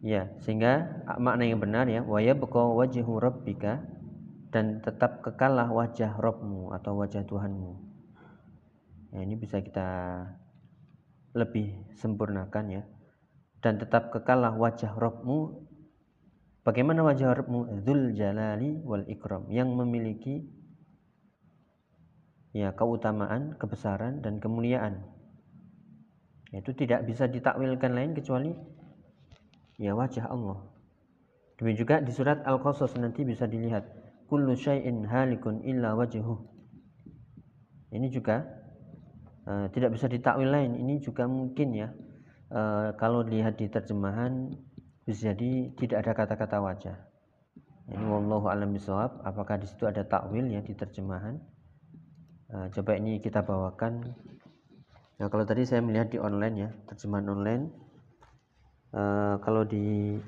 Ya, 0.00 0.32
sehingga 0.42 1.04
makna 1.20 1.44
yang 1.46 1.60
benar 1.62 1.86
ya, 1.86 2.00
wa 2.02 2.18
yabqa 2.18 2.72
wajhu 2.72 3.20
rabbika 3.20 3.84
dan 4.50 4.82
tetap 4.82 5.22
kekallah 5.22 5.70
wajah 5.70 6.18
Robmu 6.18 6.74
atau 6.74 6.98
wajah 6.98 7.22
Tuhanmu. 7.22 7.72
Ya, 9.14 9.20
ini 9.22 9.34
bisa 9.36 9.60
kita 9.60 10.24
lebih 11.36 11.94
sempurnakan 11.98 12.80
ya. 12.80 12.82
Dan 13.60 13.76
tetap 13.76 14.08
kekallah 14.10 14.56
wajah 14.56 14.96
Robmu. 14.96 15.68
Bagaimana 16.64 17.04
wajah 17.04 17.36
Robmu? 17.36 17.84
Zul 17.84 18.16
Jalali 18.16 18.80
wal 18.84 19.04
Ikram 19.06 19.48
yang 19.52 19.72
memiliki 19.76 20.44
ya 22.50 22.74
keutamaan, 22.74 23.54
kebesaran 23.60 24.24
dan 24.24 24.42
kemuliaan. 24.42 25.06
Itu 26.50 26.74
tidak 26.74 27.06
bisa 27.06 27.30
ditakwilkan 27.30 27.94
lain 27.94 28.12
kecuali 28.16 28.50
ya 29.78 29.94
wajah 29.94 30.26
Allah. 30.26 30.58
Demikian 31.60 31.78
juga 31.78 31.96
di 32.00 32.10
surat 32.10 32.40
Al-Qasas 32.42 32.96
nanti 32.96 33.22
bisa 33.22 33.44
dilihat 33.44 33.84
kullu 34.26 34.56
syai'in 34.56 35.04
halikun 35.04 35.60
illa 35.62 35.92
wajhuh. 35.92 36.40
Ini 37.92 38.08
juga 38.08 38.59
uh, 39.46 39.66
tidak 39.72 39.96
bisa 39.96 40.10
ditakwil 40.10 40.50
lain. 40.50 40.76
Ini 40.76 41.00
juga 41.00 41.24
mungkin 41.24 41.72
ya 41.72 41.88
uh, 42.52 42.92
kalau 42.98 43.22
lihat 43.24 43.56
di 43.60 43.70
terjemahan 43.70 44.52
bisa 45.06 45.32
jadi 45.32 45.72
tidak 45.76 45.96
ada 46.04 46.12
kata-kata 46.12 46.56
wajah. 46.60 46.96
Ini 47.90 48.04
wallahu 48.06 48.46
alam 48.46 48.70
bisawab. 48.70 49.22
Apakah 49.26 49.58
di 49.58 49.66
situ 49.66 49.86
ada 49.86 50.06
takwil 50.06 50.46
ya 50.46 50.62
di 50.62 50.74
terjemahan? 50.76 51.38
Uh, 52.50 52.66
coba 52.70 52.98
ini 52.98 53.18
kita 53.18 53.42
bawakan. 53.42 54.14
Nah 55.18 55.26
kalau 55.28 55.44
tadi 55.46 55.66
saya 55.66 55.82
melihat 55.82 56.10
di 56.10 56.18
online 56.18 56.56
ya 56.56 56.70
terjemahan 56.86 57.26
online. 57.30 57.64
Uh, 58.90 59.38
kalau 59.42 59.62
di 59.62 60.18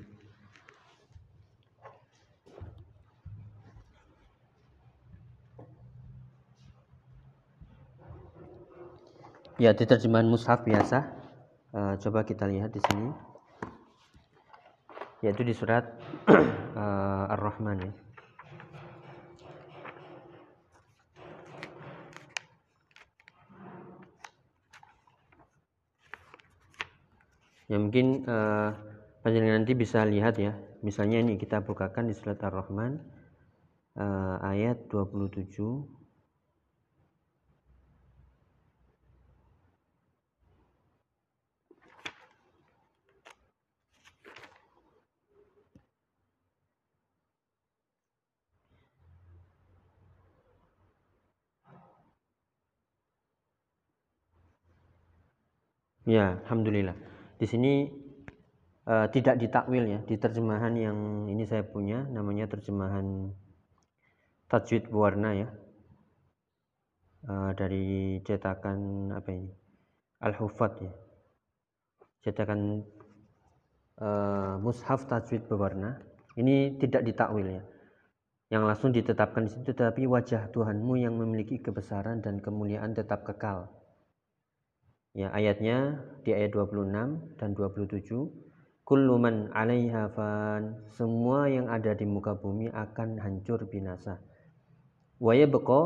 Ya, 9.60 9.76
di 9.76 9.84
terjemahan 9.84 10.24
mushaf 10.24 10.64
biasa. 10.64 11.12
Uh, 11.76 11.94
coba 12.00 12.24
kita 12.24 12.48
lihat 12.48 12.72
di 12.72 12.80
sini. 12.80 13.12
Yaitu 15.20 15.44
di 15.44 15.52
surat 15.52 15.92
uh, 16.72 17.28
Ar-Rahman 17.36 17.84
ya. 17.84 17.92
Ya 27.68 27.76
mungkin 27.80 28.24
uh, 28.28 28.72
nanti 29.24 29.72
bisa 29.72 30.04
lihat 30.04 30.36
ya 30.36 30.52
misalnya 30.84 31.22
ini 31.22 31.40
kita 31.40 31.62
bukakan 31.62 32.10
di 32.10 32.14
surat 32.18 32.36
Ar-Rahman 32.42 33.00
uh, 33.96 34.36
ayat 34.44 34.90
27 34.90 36.01
Ya, 56.12 56.44
alhamdulillah. 56.44 56.92
Di 57.40 57.48
sini 57.48 57.88
uh, 58.84 59.08
tidak 59.08 59.40
ditakwil 59.40 59.88
ya, 59.88 60.04
di 60.04 60.20
terjemahan 60.20 60.76
yang 60.76 60.98
ini 61.24 61.48
saya 61.48 61.64
punya 61.64 62.04
namanya 62.04 62.52
terjemahan 62.52 63.32
tajwid 64.52 64.92
warna 64.92 65.32
ya. 65.32 65.48
Uh, 67.24 67.56
dari 67.56 68.20
cetakan 68.28 69.08
apa 69.16 69.28
ini? 69.32 69.56
Al-Hufat 70.20 70.84
ya. 70.84 70.92
Cetakan 72.28 72.84
uh, 73.96 74.60
mushaf 74.60 75.08
tajwid 75.08 75.48
berwarna. 75.48 75.96
Ini 76.36 76.76
tidak 76.76 77.08
ditakwil 77.08 77.56
ya. 77.56 77.64
Yang 78.52 78.62
langsung 78.68 78.90
ditetapkan 78.92 79.48
di 79.48 79.50
situ 79.56 79.72
tetapi 79.72 80.04
wajah 80.04 80.52
Tuhanmu 80.52 80.92
yang 81.00 81.16
memiliki 81.16 81.56
kebesaran 81.64 82.20
dan 82.20 82.36
kemuliaan 82.36 82.92
tetap 82.92 83.24
kekal 83.24 83.81
Ya, 85.12 85.28
ayatnya 85.28 86.00
di 86.24 86.32
ayat 86.32 86.56
26 86.56 87.36
dan 87.36 87.52
27. 87.52 88.32
Kullu 88.82 89.14
man 89.20 89.52
'alaiha 89.52 90.08
fan. 90.16 90.88
Semua 90.96 91.52
yang 91.52 91.68
ada 91.68 91.92
di 91.92 92.08
muka 92.08 92.32
bumi 92.32 92.72
akan 92.72 93.20
hancur 93.20 93.68
binasa. 93.68 94.18
Wa 95.20 95.36
yabqa 95.36 95.82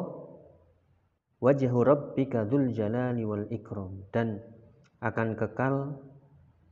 wajhu 1.43 1.79
rabbika 1.85 2.47
dzul 2.49 2.73
jalali 2.73 3.27
wal 3.27 3.45
ikram 3.53 4.07
dan 4.15 4.41
akan 5.05 5.37
kekal 5.37 6.01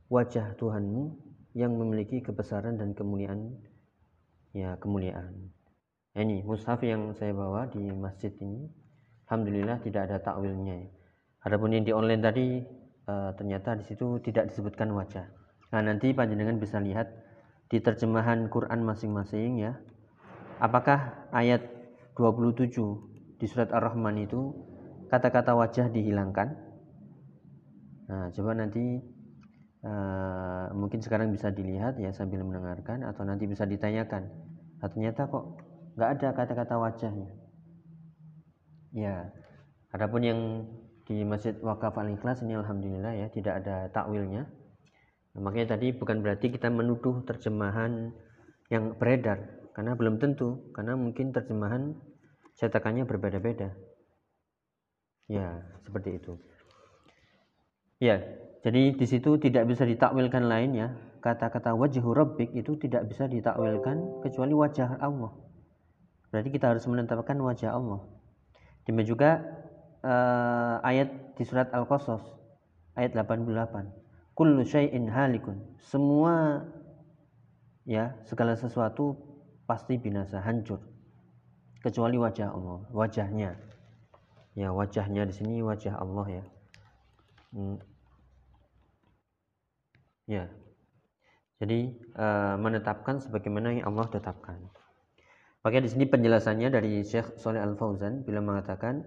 wajah 0.09 0.57
Tuhanmu 0.57 1.21
yang 1.53 1.77
memiliki 1.77 2.25
kebesaran 2.25 2.81
dan 2.81 2.97
kemuliaan 2.97 3.61
ya 4.57 4.79
kemuliaan. 4.81 5.51
Ini 6.15 6.47
mushaf 6.47 6.81
yang 6.87 7.13
saya 7.19 7.35
bawa 7.35 7.67
di 7.67 7.83
masjid 7.91 8.31
ini 8.39 8.71
alhamdulillah 9.27 9.83
tidak 9.83 10.09
ada 10.09 10.23
takwilnya 10.23 10.87
ya. 10.87 10.91
Adapun 11.45 11.77
yang 11.77 11.85
di 11.85 11.93
online 11.93 12.23
tadi 12.25 12.47
uh, 13.05 13.31
ternyata 13.37 13.77
di 13.77 13.85
situ 13.85 14.17
tidak 14.25 14.49
disebutkan 14.49 14.89
wajah. 14.97 15.29
Nah, 15.77 15.81
nanti 15.85 16.17
panjenengan 16.17 16.57
bisa 16.57 16.81
lihat 16.81 17.13
di 17.69 17.85
terjemahan 17.85 18.49
Quran 18.49 18.81
masing-masing 18.81 19.61
ya. 19.61 19.77
Apakah 20.57 21.29
ayat 21.37 21.61
27 22.17 22.73
di 23.37 23.47
surat 23.51 23.69
Ar-Rahman 23.77 24.25
itu 24.25 24.57
kata-kata 25.13 25.53
wajah 25.53 25.93
dihilangkan? 25.93 26.49
Nah, 28.09 28.33
coba 28.33 28.57
nanti 28.57 29.05
uh, 29.85 30.73
mungkin 30.73 31.05
sekarang 31.05 31.29
bisa 31.29 31.53
dilihat 31.53 32.01
ya 32.01 32.09
sambil 32.17 32.41
mendengarkan 32.41 33.05
atau 33.05 33.21
nanti 33.29 33.45
bisa 33.45 33.69
ditanyakan. 33.69 34.33
Nah, 34.81 34.89
ternyata 34.89 35.29
kok 35.29 35.61
nggak 36.01 36.11
ada 36.17 36.29
kata-kata 36.33 36.75
wajahnya. 36.81 37.31
Ya, 38.95 39.29
adapun 39.91 40.23
yang 40.23 40.41
di 41.05 41.21
Masjid 41.25 41.53
Wakaf 41.61 42.01
Al 42.01 42.17
Ikhlas 42.17 42.41
ini 42.41 42.57
alhamdulillah 42.57 43.13
ya 43.13 43.27
tidak 43.29 43.65
ada 43.65 43.93
takwilnya. 43.93 44.49
Nah, 45.37 45.41
makanya 45.45 45.77
tadi 45.77 45.93
bukan 45.93 46.25
berarti 46.25 46.49
kita 46.49 46.73
menuduh 46.73 47.27
terjemahan 47.29 48.15
yang 48.73 48.97
beredar 48.97 49.69
karena 49.77 49.93
belum 49.99 50.17
tentu 50.17 50.73
karena 50.73 50.97
mungkin 50.97 51.35
terjemahan 51.35 51.93
cetakannya 52.57 53.05
berbeda-beda. 53.05 53.75
Ya, 55.29 55.61
seperti 55.85 56.21
itu. 56.21 56.39
Ya, 58.01 58.21
jadi 58.65 58.97
di 58.97 59.07
situ 59.09 59.37
tidak 59.41 59.69
bisa 59.69 59.85
ditakwilkan 59.85 60.45
lain 60.49 60.73
ya. 60.73 60.89
Kata-kata 61.21 61.73
wajhu 61.73 62.13
rabbik 62.13 62.53
itu 62.53 62.77
tidak 62.77 63.09
bisa 63.09 63.25
ditakwilkan 63.25 64.21
kecuali 64.21 64.53
wajah 64.53 65.01
Allah. 65.01 65.33
Berarti 66.29 66.53
kita 66.53 66.73
harus 66.73 66.85
menetapkan 66.85 67.41
wajah 67.41 67.73
Allah. 67.73 68.05
Demikian 68.85 69.09
juga 69.17 69.31
uh, 70.05 70.85
ayat 70.85 71.09
di 71.35 71.43
surat 71.49 71.73
Al-Qasas 71.73 72.21
ayat 72.95 73.17
88. 73.17 74.37
Kullu 74.37 74.63
syai'in 74.63 75.09
halikun. 75.09 75.59
Semua 75.81 76.63
ya, 77.89 78.13
segala 78.29 78.55
sesuatu 78.55 79.17
pasti 79.65 79.97
binasa, 79.97 80.45
hancur. 80.45 80.83
Kecuali 81.81 82.21
wajah 82.21 82.53
Allah, 82.53 82.81
wajahnya. 82.93 83.57
Ya, 84.55 84.71
wajahnya 84.71 85.27
di 85.27 85.35
sini 85.35 85.65
wajah 85.65 85.99
Allah 85.99 86.27
ya. 86.31 86.45
Hmm. 87.55 87.79
Ya. 90.25 90.45
Jadi 91.63 91.95
uh, 92.19 92.57
menetapkan 92.59 93.23
sebagaimana 93.23 93.79
yang 93.79 93.87
Allah 93.95 94.11
tetapkan. 94.11 94.59
Maka 95.65 95.81
di 95.81 95.89
sini 95.89 96.05
penjelasannya 96.05 96.69
dari 96.69 97.01
Syekh 97.01 97.41
Soleh 97.41 97.63
Al 97.63 97.73
Fauzan 97.79 98.21
bila 98.21 98.45
mengatakan 98.45 99.01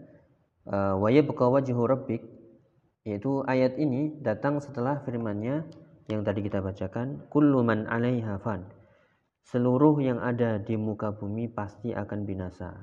wa 0.72 1.10
yabqa 1.10 1.48
wajhu 1.48 1.84
rabbik 1.88 2.24
yaitu 3.08 3.40
ayat 3.48 3.80
ini 3.80 4.20
datang 4.20 4.60
setelah 4.60 5.00
firman-Nya 5.08 5.64
yang 6.12 6.28
tadi 6.28 6.44
kita 6.44 6.60
bacakan 6.60 7.24
kullu 7.32 7.64
man 7.64 7.88
'alaiha 7.88 8.40
fan. 8.44 8.68
Seluruh 9.48 9.96
yang 10.04 10.20
ada 10.20 10.60
di 10.60 10.76
muka 10.76 11.16
bumi 11.16 11.48
pasti 11.48 11.96
akan 11.96 12.28
binasa. 12.28 12.76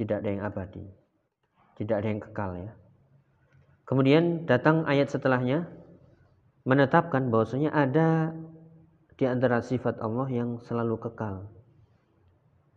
Tidak 0.00 0.24
ada 0.24 0.28
yang 0.32 0.42
abadi. 0.48 0.80
Tidak 1.76 1.92
ada 1.92 2.08
yang 2.08 2.24
kekal 2.24 2.56
ya. 2.56 2.72
Kemudian 3.84 4.48
datang 4.48 4.88
ayat 4.88 5.12
setelahnya 5.12 5.68
menetapkan 6.64 7.28
bahwasanya 7.28 7.72
ada 7.72 8.32
di 9.16 9.24
antara 9.28 9.60
sifat 9.60 10.00
Allah 10.00 10.28
yang 10.32 10.60
selalu 10.64 10.96
kekal. 11.04 11.52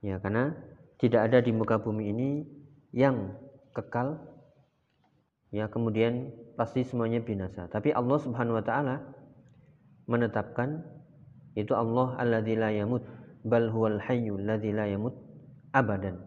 Ya 0.04 0.20
karena 0.20 0.52
tidak 1.00 1.32
ada 1.32 1.40
di 1.40 1.56
muka 1.56 1.80
bumi 1.80 2.12
ini 2.12 2.30
yang 2.92 3.40
kekal 3.72 4.20
ya 5.52 5.68
kemudian 5.68 6.32
pasti 6.56 6.88
semuanya 6.88 7.20
binasa. 7.20 7.68
Tapi 7.68 7.92
Allah 7.92 8.18
Subhanahu 8.20 8.60
wa 8.60 8.66
taala 8.66 8.96
menetapkan 10.08 10.84
itu 11.56 11.76
Allah 11.76 12.16
alladzi 12.20 12.56
la 12.56 12.72
yamut 12.72 13.04
bal 13.44 13.68
huwal 13.72 14.00
hayyul 14.00 14.40
ladzi 14.44 14.72
la 14.72 14.88
yamut 14.88 15.16
abadan. 15.76 16.20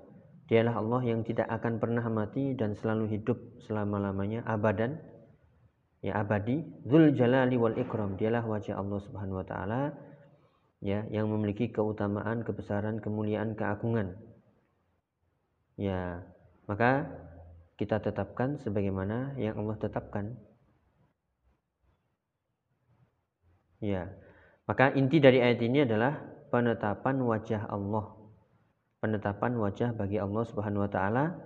Dialah 0.44 0.76
Allah 0.76 1.00
yang 1.08 1.24
tidak 1.24 1.48
akan 1.48 1.80
pernah 1.80 2.04
mati 2.12 2.52
dan 2.52 2.76
selalu 2.76 3.16
hidup 3.16 3.40
selama-lamanya 3.64 4.44
abadan 4.44 5.00
ya 6.04 6.20
abadi. 6.20 6.60
Dzul 6.84 7.16
jalali 7.16 7.56
wal 7.56 7.80
ikram 7.80 8.20
dialah 8.20 8.44
wajah 8.44 8.76
Allah 8.76 9.00
Subhanahu 9.00 9.40
wa 9.40 9.46
taala 9.48 9.82
ya 10.84 11.08
yang 11.08 11.32
memiliki 11.32 11.72
keutamaan 11.72 12.44
kebesaran 12.44 13.00
kemuliaan 13.00 13.56
keagungan. 13.56 14.20
Ya 15.80 16.28
maka 16.68 17.08
kita 17.74 17.98
tetapkan 17.98 18.58
sebagaimana 18.62 19.34
yang 19.34 19.58
Allah 19.58 19.76
tetapkan. 19.78 20.38
Ya. 23.82 24.14
Maka 24.64 24.94
inti 24.96 25.20
dari 25.20 25.44
ayat 25.44 25.60
ini 25.60 25.84
adalah 25.84 26.16
penetapan 26.48 27.20
wajah 27.20 27.68
Allah. 27.68 28.16
Penetapan 29.02 29.60
wajah 29.60 29.92
bagi 29.92 30.16
Allah 30.16 30.44
Subhanahu 30.48 30.88
wa 30.88 30.90
taala 30.90 31.36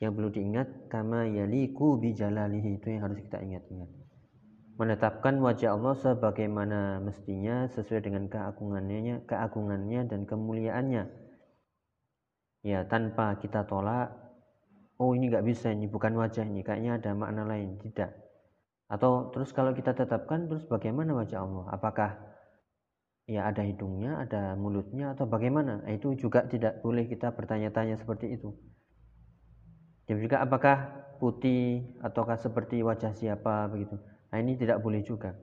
yang 0.00 0.16
perlu 0.16 0.32
diingat 0.32 0.88
kama 0.88 1.28
yaliku 1.28 2.00
bi 2.00 2.16
jalalihi 2.16 2.80
itu 2.80 2.96
yang 2.96 3.10
harus 3.10 3.20
kita 3.20 3.44
ingat-ingat. 3.44 3.90
Menetapkan 4.80 5.36
wajah 5.44 5.76
Allah 5.76 5.94
sebagaimana 5.94 7.04
mestinya 7.04 7.68
sesuai 7.68 8.08
dengan 8.08 8.24
keagungannya, 8.32 9.28
keagungannya 9.28 10.08
dan 10.08 10.24
kemuliaannya. 10.24 11.04
Ya, 12.64 12.86
tanpa 12.88 13.36
kita 13.36 13.68
tolak 13.68 14.21
oh 15.02 15.18
ini 15.18 15.26
nggak 15.34 15.42
bisa 15.42 15.74
ini 15.74 15.90
bukan 15.90 16.14
wajah 16.14 16.46
ini 16.46 16.62
kayaknya 16.62 17.02
ada 17.02 17.10
makna 17.18 17.42
lain. 17.42 17.82
Tidak. 17.82 18.10
Atau 18.86 19.34
terus 19.34 19.50
kalau 19.50 19.74
kita 19.74 19.98
tetapkan 19.98 20.46
terus 20.46 20.62
bagaimana 20.70 21.10
wajah 21.18 21.42
Allah? 21.42 21.66
Apakah 21.74 22.10
ya 23.26 23.50
ada 23.50 23.66
hidungnya 23.66 24.22
ada 24.22 24.54
mulutnya 24.54 25.18
atau 25.18 25.26
bagaimana? 25.26 25.82
Nah, 25.82 25.90
itu 25.90 26.14
juga 26.14 26.46
tidak 26.46 26.78
boleh 26.86 27.10
kita 27.10 27.34
bertanya-tanya 27.34 27.98
seperti 27.98 28.38
itu. 28.38 28.54
Dan 30.06 30.22
juga 30.22 30.38
apakah 30.46 31.02
putih 31.18 31.98
ataukah 32.02 32.38
seperti 32.38 32.86
wajah 32.86 33.10
siapa 33.10 33.66
begitu. 33.70 33.98
Nah 34.30 34.38
ini 34.38 34.54
tidak 34.54 34.78
boleh 34.78 35.02
juga. 35.02 35.34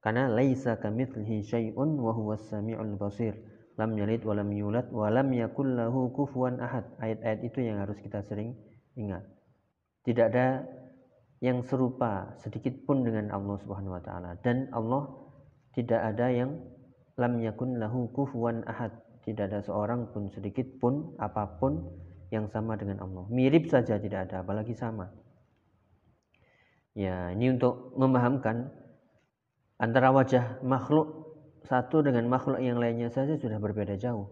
Karena 0.00 0.28
laisa 0.28 0.76
kamitslihi 0.80 1.44
syai'un 1.44 1.96
wa 1.96 2.12
huwas 2.12 2.44
samiul 2.48 2.96
basir. 3.00 3.36
Lam 3.74 3.96
yalid 3.98 4.22
wa 4.22 4.36
lam 4.38 4.52
yulad 4.52 4.86
wa 4.92 5.08
lam 5.10 5.32
yakul 5.32 5.66
lahu 5.66 6.12
kufuwan 6.12 6.60
ahad. 6.60 6.84
Ayat-ayat 7.00 7.40
itu 7.42 7.58
yang 7.64 7.82
harus 7.82 7.98
kita 7.98 8.22
sering 8.22 8.54
Ingat, 8.94 9.24
tidak 10.06 10.26
ada 10.30 10.46
yang 11.42 11.60
serupa 11.66 12.32
sedikit 12.40 12.72
pun 12.88 13.04
dengan 13.04 13.28
Allah 13.34 13.56
Subhanahu 13.60 13.98
wa 13.98 14.02
taala. 14.02 14.38
Dan 14.40 14.70
Allah 14.72 15.10
tidak 15.74 16.00
ada 16.14 16.30
yang 16.30 16.56
lam 17.18 17.42
yakun 17.42 17.76
lahu 17.82 18.08
kufuwan 18.14 18.62
ahad. 18.64 18.94
Tidak 19.24 19.50
ada 19.50 19.60
seorang 19.64 20.12
pun 20.12 20.28
sedikit 20.30 20.68
pun 20.78 21.16
apa 21.16 21.58
pun 21.58 21.80
yang 22.28 22.48
sama 22.48 22.76
dengan 22.76 23.00
Allah. 23.02 23.24
Mirip 23.32 23.68
saja 23.68 23.96
tidak 23.96 24.30
ada 24.30 24.44
apalagi 24.44 24.76
sama. 24.76 25.08
Ya 26.94 27.32
ini 27.34 27.50
untuk 27.56 27.96
memahamkan 27.98 28.70
antara 29.82 30.14
wajah 30.14 30.62
makhluk 30.62 31.34
satu 31.64 32.04
dengan 32.04 32.28
makhluk 32.28 32.60
yang 32.60 32.76
lainnya 32.78 33.08
saja 33.08 33.34
sudah 33.34 33.58
berbeda 33.58 33.96
jauh. 33.96 34.28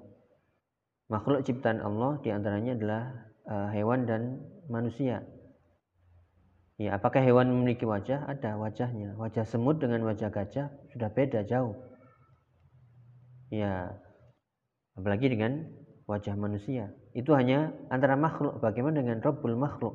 Makhluk 1.09 1.43
ciptaan 1.43 1.81
Allah 1.81 2.21
di 2.21 2.31
antaranya 2.31 2.73
adalah 2.77 3.03
uh, 3.49 3.69
hewan 3.73 4.05
dan 4.05 4.39
manusia. 4.71 5.25
Ya 6.81 6.99
apakah 6.99 7.23
hewan 7.23 7.47
memiliki 7.53 7.87
wajah? 7.87 8.27
Ada 8.27 8.59
wajahnya. 8.59 9.15
Wajah 9.15 9.47
semut 9.47 9.79
dengan 9.79 10.03
wajah 10.03 10.33
gajah 10.33 10.73
sudah 10.91 11.09
beda 11.15 11.47
jauh. 11.47 11.77
Ya 13.53 14.01
apalagi 14.99 15.31
dengan 15.31 15.69
wajah 16.09 16.35
manusia. 16.35 16.91
Itu 17.15 17.37
hanya 17.37 17.71
antara 17.93 18.19
makhluk. 18.19 18.59
Bagaimana 18.59 18.99
dengan 19.05 19.21
Rabbul 19.21 19.55
makhluk? 19.55 19.95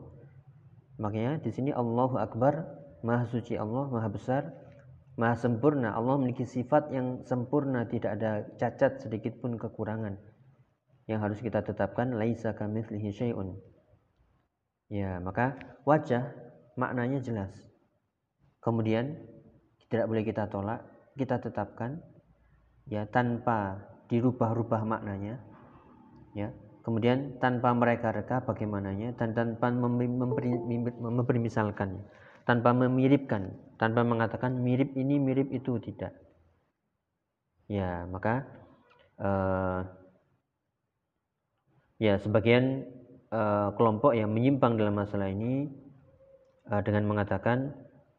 Makanya 1.01 1.41
di 1.41 1.51
sini 1.51 1.73
Allahu 1.73 2.17
Akbar 2.17 2.65
maha 3.05 3.25
suci 3.29 3.59
Allah 3.59 3.89
maha 3.89 4.09
besar 4.09 4.53
maha 5.17 5.35
sempurna. 5.35 5.91
Allah 5.91 6.15
memiliki 6.21 6.45
sifat 6.45 6.93
yang 6.93 7.25
sempurna 7.25 7.83
tidak 7.89 8.21
ada 8.21 8.45
cacat 8.61 9.01
sedikit 9.01 9.37
pun 9.41 9.57
kekurangan. 9.57 10.15
Yang 11.09 11.19
harus 11.19 11.39
kita 11.41 11.59
tetapkan 11.65 12.15
laisa 12.15 12.53
kamitslihi 12.53 13.11
syai'un 13.11 13.57
ya 14.87 15.19
maka 15.19 15.59
wajah 15.83 16.31
maknanya 16.79 17.19
jelas. 17.19 17.51
Kemudian 18.63 19.15
tidak 19.87 20.07
boleh 20.11 20.23
kita 20.23 20.47
tolak 20.51 20.83
kita 21.15 21.39
tetapkan 21.39 22.03
ya 22.87 23.07
tanpa 23.07 23.83
dirubah-rubah 24.07 24.83
maknanya 24.87 25.39
ya. 26.35 26.51
Kemudian 26.87 27.35
tanpa 27.43 27.75
mereka 27.75 28.15
reka 28.15 28.47
bagaimananya 28.47 29.11
dan 29.19 29.35
tanpa 29.35 29.67
misalkan 31.35 32.07
tanpa 32.47 32.71
memiripkan 32.71 33.51
tanpa 33.75 34.07
mengatakan 34.07 34.55
mirip 34.63 34.95
ini 34.95 35.19
mirip 35.19 35.51
itu 35.51 35.75
tidak. 35.83 36.15
Ya 37.67 38.07
maka 38.07 38.47
uh, 39.19 39.83
ya 41.99 42.15
sebagian 42.23 42.87
uh, 43.31 43.73
kelompok 43.75 44.15
yang 44.15 44.31
menyimpang 44.31 44.79
dalam 44.79 44.95
masalah 44.95 45.31
ini 45.31 45.67
uh, 46.71 46.81
dengan 46.83 47.07
mengatakan 47.07 47.75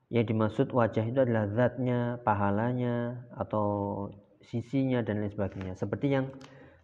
yang 0.09 0.25
dimaksud 0.25 0.73
wajah 0.73 1.05
itu 1.05 1.21
adalah 1.21 1.49
zatnya 1.53 2.17
pahalanya 2.25 3.29
atau 3.37 4.09
sisinya 4.41 5.05
dan 5.05 5.21
lain 5.21 5.33
sebagainya. 5.33 5.77
Seperti 5.77 6.17
yang 6.17 6.33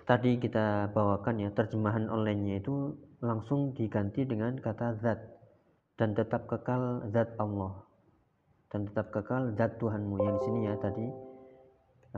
tadi 0.04 0.36
kita 0.36 0.92
bawakan 0.92 1.40
ya 1.40 1.48
terjemahan 1.56 2.12
onlinenya 2.12 2.60
itu 2.60 2.92
langsung 3.24 3.72
diganti 3.72 4.28
dengan 4.28 4.60
kata 4.60 5.00
zat. 5.00 5.20
Dan 5.94 6.12
tetap 6.12 6.50
kekal 6.50 7.06
zat 7.14 7.32
Allah. 7.40 7.86
Dan 8.68 8.90
tetap 8.90 9.08
kekal 9.14 9.56
zat 9.56 9.80
Tuhanmu. 9.80 10.20
Yang 10.20 10.36
di 10.36 10.42
sini 10.44 10.60
ya 10.68 10.74
tadi 10.76 11.06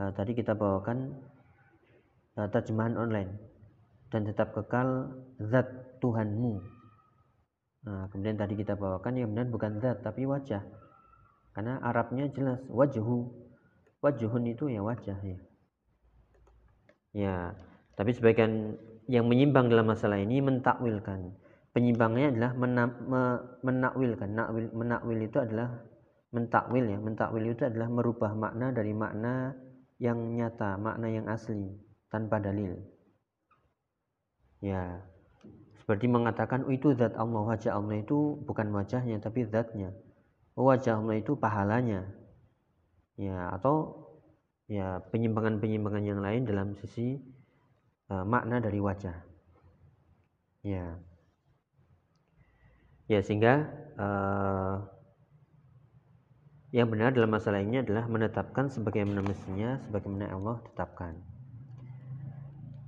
uh, 0.01 0.11
tadi 0.11 0.31
kita 0.35 0.59
bawakan 0.59 1.15
uh, 2.35 2.49
terjemahan 2.51 2.99
online 2.99 3.56
dan 4.11 4.21
tetap 4.23 4.55
kekal 4.55 5.11
zat 5.51 5.67
Tuhanmu. 5.99 6.63
Nah, 7.87 8.07
kemudian 8.11 8.35
tadi 8.39 8.59
kita 8.59 8.75
bawakan 8.75 9.15
yang 9.19 9.31
benar 9.31 9.47
bukan 9.51 9.79
zat 9.79 10.03
tapi 10.03 10.27
wajah. 10.27 10.63
Karena 11.55 11.81
Arabnya 11.81 12.29
jelas 12.31 12.61
wajhu. 12.69 13.31
Wajhun 13.97 14.43
itu 14.45 14.69
ya 14.69 14.85
wajah 14.85 15.17
ya. 15.25 15.39
Ya 17.17 17.35
tapi 17.97 18.13
sebagian 18.13 18.77
yang 19.09 19.25
menyimpang 19.25 19.73
dalam 19.73 19.89
masalah 19.89 20.21
ini 20.21 20.37
mentakwilkan. 20.37 21.33
Penyimpangnya 21.73 22.33
adalah 22.33 22.51
mena, 22.53 22.83
me, 22.85 23.21
menakwilkan. 23.65 24.29
Nakwil 24.33 24.69
menakwil 24.73 25.19
itu 25.25 25.37
adalah 25.41 25.81
mentakwil 26.29 26.85
ya. 26.85 26.99
Mentakwil 27.01 27.45
itu 27.49 27.65
adalah 27.65 27.89
merubah 27.89 28.37
makna 28.37 28.69
dari 28.69 28.93
makna 28.93 29.57
yang 29.97 30.37
nyata 30.37 30.77
makna 30.77 31.09
yang 31.09 31.25
asli 31.25 31.73
tanpa 32.13 32.37
dalil 32.37 32.77
ya. 34.63 35.01
Seperti 35.79 36.11
mengatakan 36.11 36.67
oh, 36.67 36.73
itu 36.73 36.91
zat 36.97 37.15
Allah. 37.15 37.47
Wajah 37.47 37.79
Allah 37.79 38.03
itu 38.03 38.41
bukan 38.43 38.67
wajahnya 38.75 39.23
tapi 39.23 39.47
zatnya. 39.47 39.95
Oh, 40.57 40.67
wajah 40.67 40.99
Allah 40.99 41.15
itu 41.15 41.39
pahalanya. 41.39 42.03
Ya 43.15 43.49
atau 43.55 44.05
ya 44.67 44.99
penyimpangan-penyimpangan 45.09 46.03
yang 46.03 46.19
lain 46.19 46.43
dalam 46.43 46.75
sisi 46.75 47.23
uh, 48.11 48.27
makna 48.27 48.59
dari 48.59 48.83
wajah. 48.83 49.15
Ya. 50.65 50.99
Ya 53.07 53.19
sehingga 53.23 53.71
uh, 53.95 54.83
yang 56.75 56.91
benar 56.91 57.15
dalam 57.15 57.31
masalah 57.31 57.63
ini 57.63 57.79
adalah 57.79 58.11
menetapkan 58.11 58.67
sebagaimana 58.67 59.23
mestinya 59.23 59.79
sebagaimana 59.87 60.35
Allah 60.35 60.59
tetapkan 60.67 61.15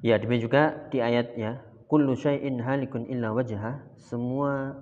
ya 0.05 0.15
demikian 0.19 0.43
juga 0.45 0.63
di 0.91 1.03
ayat 1.03 1.35
ya 1.35 1.59
kullu 1.89 2.15
syai'in 2.15 2.61
halikun 2.61 3.07
illa 3.09 3.33
wajah 3.35 3.83
semua 3.97 4.77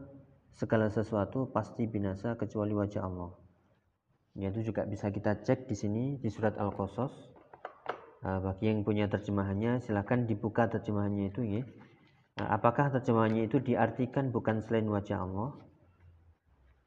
segala 0.54 0.90
sesuatu 0.90 1.50
pasti 1.54 1.86
binasa 1.86 2.34
kecuali 2.38 2.74
wajah 2.74 3.06
Allah 3.06 3.32
itu 4.38 4.70
juga 4.70 4.86
bisa 4.86 5.10
kita 5.10 5.42
cek 5.42 5.66
di 5.66 5.74
sini 5.74 6.04
di 6.22 6.30
surat 6.30 6.54
Al-Qasas. 6.62 7.10
Nah, 8.22 8.38
bagi 8.38 8.70
yang 8.70 8.86
punya 8.86 9.10
terjemahannya 9.10 9.82
silahkan 9.82 10.30
dibuka 10.30 10.70
terjemahannya 10.70 11.34
itu 11.34 11.42
ya. 11.42 11.64
Nah, 12.38 12.54
apakah 12.54 12.94
terjemahannya 12.94 13.50
itu 13.50 13.58
diartikan 13.58 14.30
bukan 14.30 14.62
selain 14.62 14.86
wajah 14.86 15.26
Allah? 15.26 15.58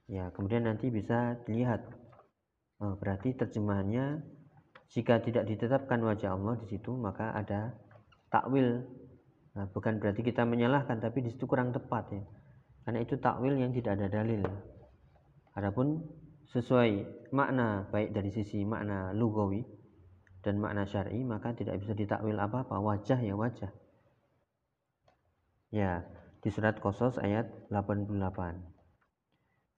Ya, 0.07 0.31
kemudian 0.31 0.71
nanti 0.71 0.95
bisa 0.95 1.43
dilihat. 1.43 1.91
Oh, 2.79 2.95
berarti 2.95 3.35
terjemahannya 3.35 4.23
jika 4.95 5.19
tidak 5.19 5.51
ditetapkan 5.51 6.01
wajah 6.07 6.39
Allah 6.39 6.55
di 6.65 6.67
situ 6.71 6.97
maka 6.97 7.35
ada 7.35 7.77
takwil. 8.31 8.87
Nah, 9.59 9.67
bukan 9.75 9.99
berarti 9.99 10.23
kita 10.23 10.47
menyalahkan 10.47 11.03
tapi 11.03 11.27
di 11.27 11.35
situ 11.35 11.45
kurang 11.51 11.75
tepat 11.75 12.15
ya. 12.15 12.23
Karena 12.87 13.03
itu 13.03 13.19
takwil 13.19 13.59
yang 13.59 13.75
tidak 13.75 13.99
ada 13.99 14.09
dalil. 14.23 14.47
Adapun 15.59 16.01
sesuai 16.51 16.91
makna 17.31 17.87
baik 17.95 18.11
dari 18.11 18.31
sisi 18.35 18.67
makna 18.67 19.15
lugawi 19.15 19.63
dan 20.43 20.59
makna 20.59 20.83
syar'i 20.83 21.23
maka 21.23 21.55
tidak 21.55 21.79
bisa 21.79 21.95
ditakwil 21.95 22.35
apa-apa 22.35 22.75
wajah 22.81 23.21
ya 23.23 23.39
wajah 23.39 23.71
ya 25.71 26.03
di 26.43 26.49
surat 26.51 26.81
Qasas 26.83 27.23
ayat 27.23 27.47
88 27.71 28.19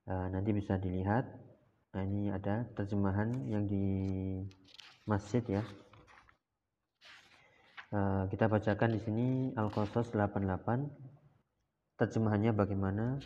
uh, 0.09 0.27
nanti 0.33 0.51
bisa 0.57 0.81
dilihat 0.81 1.29
nah, 1.93 2.03
ini 2.07 2.33
ada 2.33 2.65
terjemahan 2.73 3.29
yang 3.53 3.69
di 3.69 3.85
masjid 5.05 5.45
ya 5.45 5.63
uh, 7.93 8.25
kita 8.33 8.49
bacakan 8.49 8.91
di 8.97 9.01
sini 9.05 9.27
Al-Qasas 9.55 10.11
88 10.17 12.01
terjemahannya 12.01 12.53
bagaimana 12.57 13.21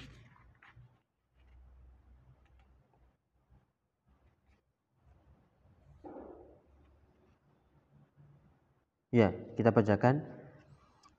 Ya, 9.16 9.33
kita 9.57 9.72
bacakan 9.72 10.29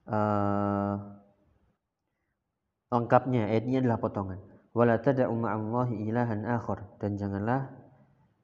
uh, 0.06 1.02
lengkapnya. 2.94 3.50
Ayat 3.50 3.66
ini 3.66 3.82
adalah 3.82 3.98
potongan. 3.98 4.38
Wala 4.78 5.02
tada'u 5.02 5.34
ma'allahi 5.34 6.06
ilahan 6.06 6.46
akhar 6.46 6.86
dan 7.02 7.18
janganlah 7.18 7.74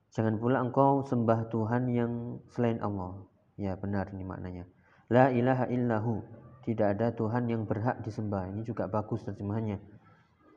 jangan 0.09 0.41
pula 0.41 0.57
engkau 0.57 1.05
sembah 1.05 1.53
Tuhan 1.53 1.85
yang 1.93 2.41
selain 2.49 2.81
Allah. 2.81 3.29
Ya, 3.53 3.77
benar 3.77 4.09
ini 4.09 4.25
maknanya. 4.25 4.72
La 5.13 5.29
ilaha 5.29 5.69
illahu. 5.69 6.25
Tidak 6.65 6.97
ada 6.97 7.13
Tuhan 7.13 7.45
yang 7.45 7.69
berhak 7.69 8.01
disembah. 8.01 8.49
Ini 8.49 8.65
juga 8.65 8.89
bagus 8.89 9.21
terjemahannya. 9.21 9.77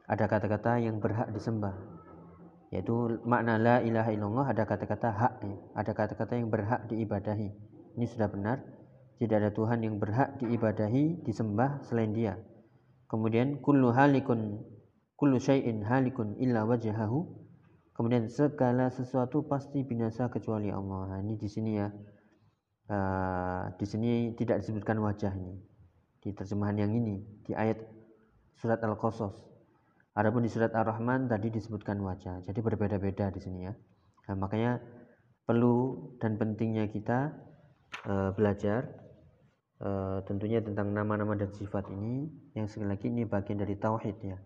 Ada 0.08 0.24
kata-kata 0.24 0.80
yang 0.80 0.96
berhak 0.96 1.28
disembah. 1.36 1.76
Yaitu 2.72 3.20
makna 3.28 3.60
la 3.60 3.84
ilaha 3.84 4.08
illallah 4.16 4.46
ada 4.48 4.64
kata-kata 4.64 5.12
hak. 5.12 5.34
Ya. 5.44 5.56
Ada 5.76 5.92
kata-kata 5.92 6.40
yang 6.40 6.48
berhak 6.48 6.88
diibadahi. 6.88 7.52
Ini 8.00 8.06
sudah 8.08 8.32
benar 8.32 8.64
tidak 9.16 9.36
ada 9.40 9.50
Tuhan 9.56 9.80
yang 9.80 9.96
berhak 9.96 10.36
diibadahi, 10.44 11.24
disembah 11.24 11.80
selain 11.88 12.12
Dia. 12.12 12.36
Kemudian 13.08 13.64
kullu 13.64 13.88
halikun 13.88 14.60
kullu 15.16 15.40
syai'in 15.40 15.80
halikun 15.80 16.36
illa 16.36 16.68
wajhahu. 16.68 17.24
Kemudian 17.96 18.28
segala 18.28 18.92
sesuatu 18.92 19.48
pasti 19.48 19.80
binasa 19.88 20.28
kecuali 20.28 20.68
Allah. 20.68 21.16
Nah, 21.16 21.18
ini 21.24 21.40
di 21.40 21.48
sini 21.48 21.80
ya. 21.80 21.88
Uh, 22.86 23.66
di 23.82 23.86
sini 23.86 24.10
tidak 24.38 24.62
disebutkan 24.62 25.02
wajah 25.02 25.34
ini. 25.34 25.58
Di 26.22 26.30
terjemahan 26.30 26.78
yang 26.78 26.94
ini 26.94 27.22
di 27.42 27.52
ayat 27.54 27.82
surat 28.58 28.78
Al-Qasas. 28.82 29.34
Adapun 30.16 30.46
di 30.46 30.50
surat 30.50 30.72
Ar-Rahman 30.72 31.28
tadi 31.28 31.52
disebutkan 31.52 32.00
wajah. 32.00 32.40
Jadi 32.46 32.58
berbeda-beda 32.64 33.28
di 33.28 33.40
sini 33.42 33.68
ya. 33.68 33.74
Nah, 34.26 34.34
makanya 34.38 34.80
perlu 35.44 36.10
dan 36.18 36.40
pentingnya 36.40 36.88
kita 36.88 37.30
uh, 38.08 38.30
belajar 38.34 38.90
uh, 39.84 40.24
tentunya 40.24 40.58
tentang 40.64 40.90
nama-nama 40.90 41.36
dan 41.38 41.52
sifat 41.52 41.86
ini 41.92 42.26
yang 42.58 42.66
sekali 42.66 42.90
lagi 42.90 43.06
ini 43.12 43.22
bagian 43.28 43.60
dari 43.60 43.76
tauhid 43.76 44.16
ya. 44.24 44.38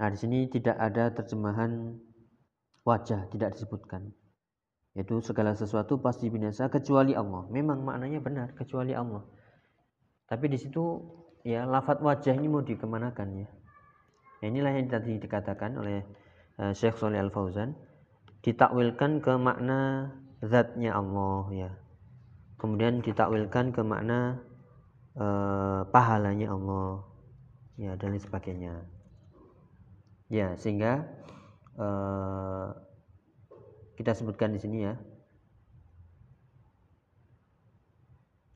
Nah, 0.00 0.08
di 0.08 0.18
sini 0.18 0.48
tidak 0.48 0.76
ada 0.80 1.12
terjemahan 1.12 1.96
wajah 2.84 3.28
tidak 3.30 3.54
disebutkan. 3.54 4.12
Yaitu 5.00 5.24
segala 5.24 5.56
sesuatu 5.56 5.96
pasti 6.04 6.28
binasa 6.28 6.68
kecuali 6.68 7.16
Allah. 7.16 7.48
Memang 7.48 7.80
maknanya 7.80 8.20
benar 8.20 8.52
kecuali 8.52 8.92
Allah. 8.92 9.24
Tapi 10.28 10.44
di 10.52 10.60
situ 10.60 11.00
ya 11.40 11.64
lafat 11.64 12.04
wajah 12.04 12.36
ini 12.36 12.52
mau 12.52 12.60
dikemanakan 12.60 13.28
ya. 13.40 13.48
ya 14.44 14.46
inilah 14.52 14.76
yang 14.76 14.92
tadi 14.92 15.16
dikatakan 15.16 15.80
oleh 15.80 16.04
uh, 16.60 16.76
Syekh 16.76 17.00
Soleh 17.00 17.16
Al 17.16 17.32
Fauzan 17.32 17.72
ditakwilkan 18.44 19.24
ke 19.24 19.32
makna 19.40 20.12
zatnya 20.40 20.96
Allah 20.96 21.44
ya 21.52 21.70
kemudian 22.56 23.00
ditakwilkan 23.00 23.72
ke 23.72 23.80
makna 23.84 24.40
e, 25.16 25.26
pahalanya 25.88 26.52
Allah 26.52 27.04
ya 27.80 27.96
dan 27.96 28.16
sebagainya 28.16 28.84
ya 30.28 30.56
sehingga 30.56 31.04
e, 31.76 31.88
kita 34.00 34.16
sebutkan 34.16 34.56
di 34.56 34.60
sini 34.64 34.88
ya. 34.88 34.96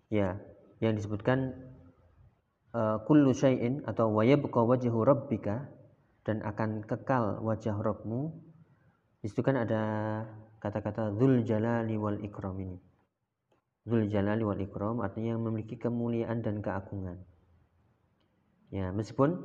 Ya 0.09 0.41
yang 0.81 0.97
disebutkan 0.97 1.53
e, 2.73 2.81
kullu 3.05 3.37
syai'in 3.37 3.85
atau 3.85 4.09
wayabqa 4.09 4.65
wajhu 4.65 5.05
rabbika 5.05 5.69
dan 6.25 6.41
akan 6.41 6.81
kekal 6.89 7.45
wajah 7.45 7.77
Rabbmu. 7.77 8.33
Itu 9.21 9.45
kan 9.45 9.61
ada 9.61 9.83
kata-kata 10.65 11.13
dzul 11.13 11.45
jalali 11.45 12.01
wal 12.01 12.25
ikram 12.25 12.57
ini. 12.65 12.81
Zul 13.85 14.09
Jalali 14.09 14.41
wal 14.41 14.65
Ikram 14.65 15.05
artinya 15.05 15.37
yang 15.37 15.45
memiliki 15.45 15.77
kemuliaan 15.77 16.41
dan 16.41 16.65
keagungan. 16.65 17.21
Ya, 18.73 18.89
meskipun 18.97 19.37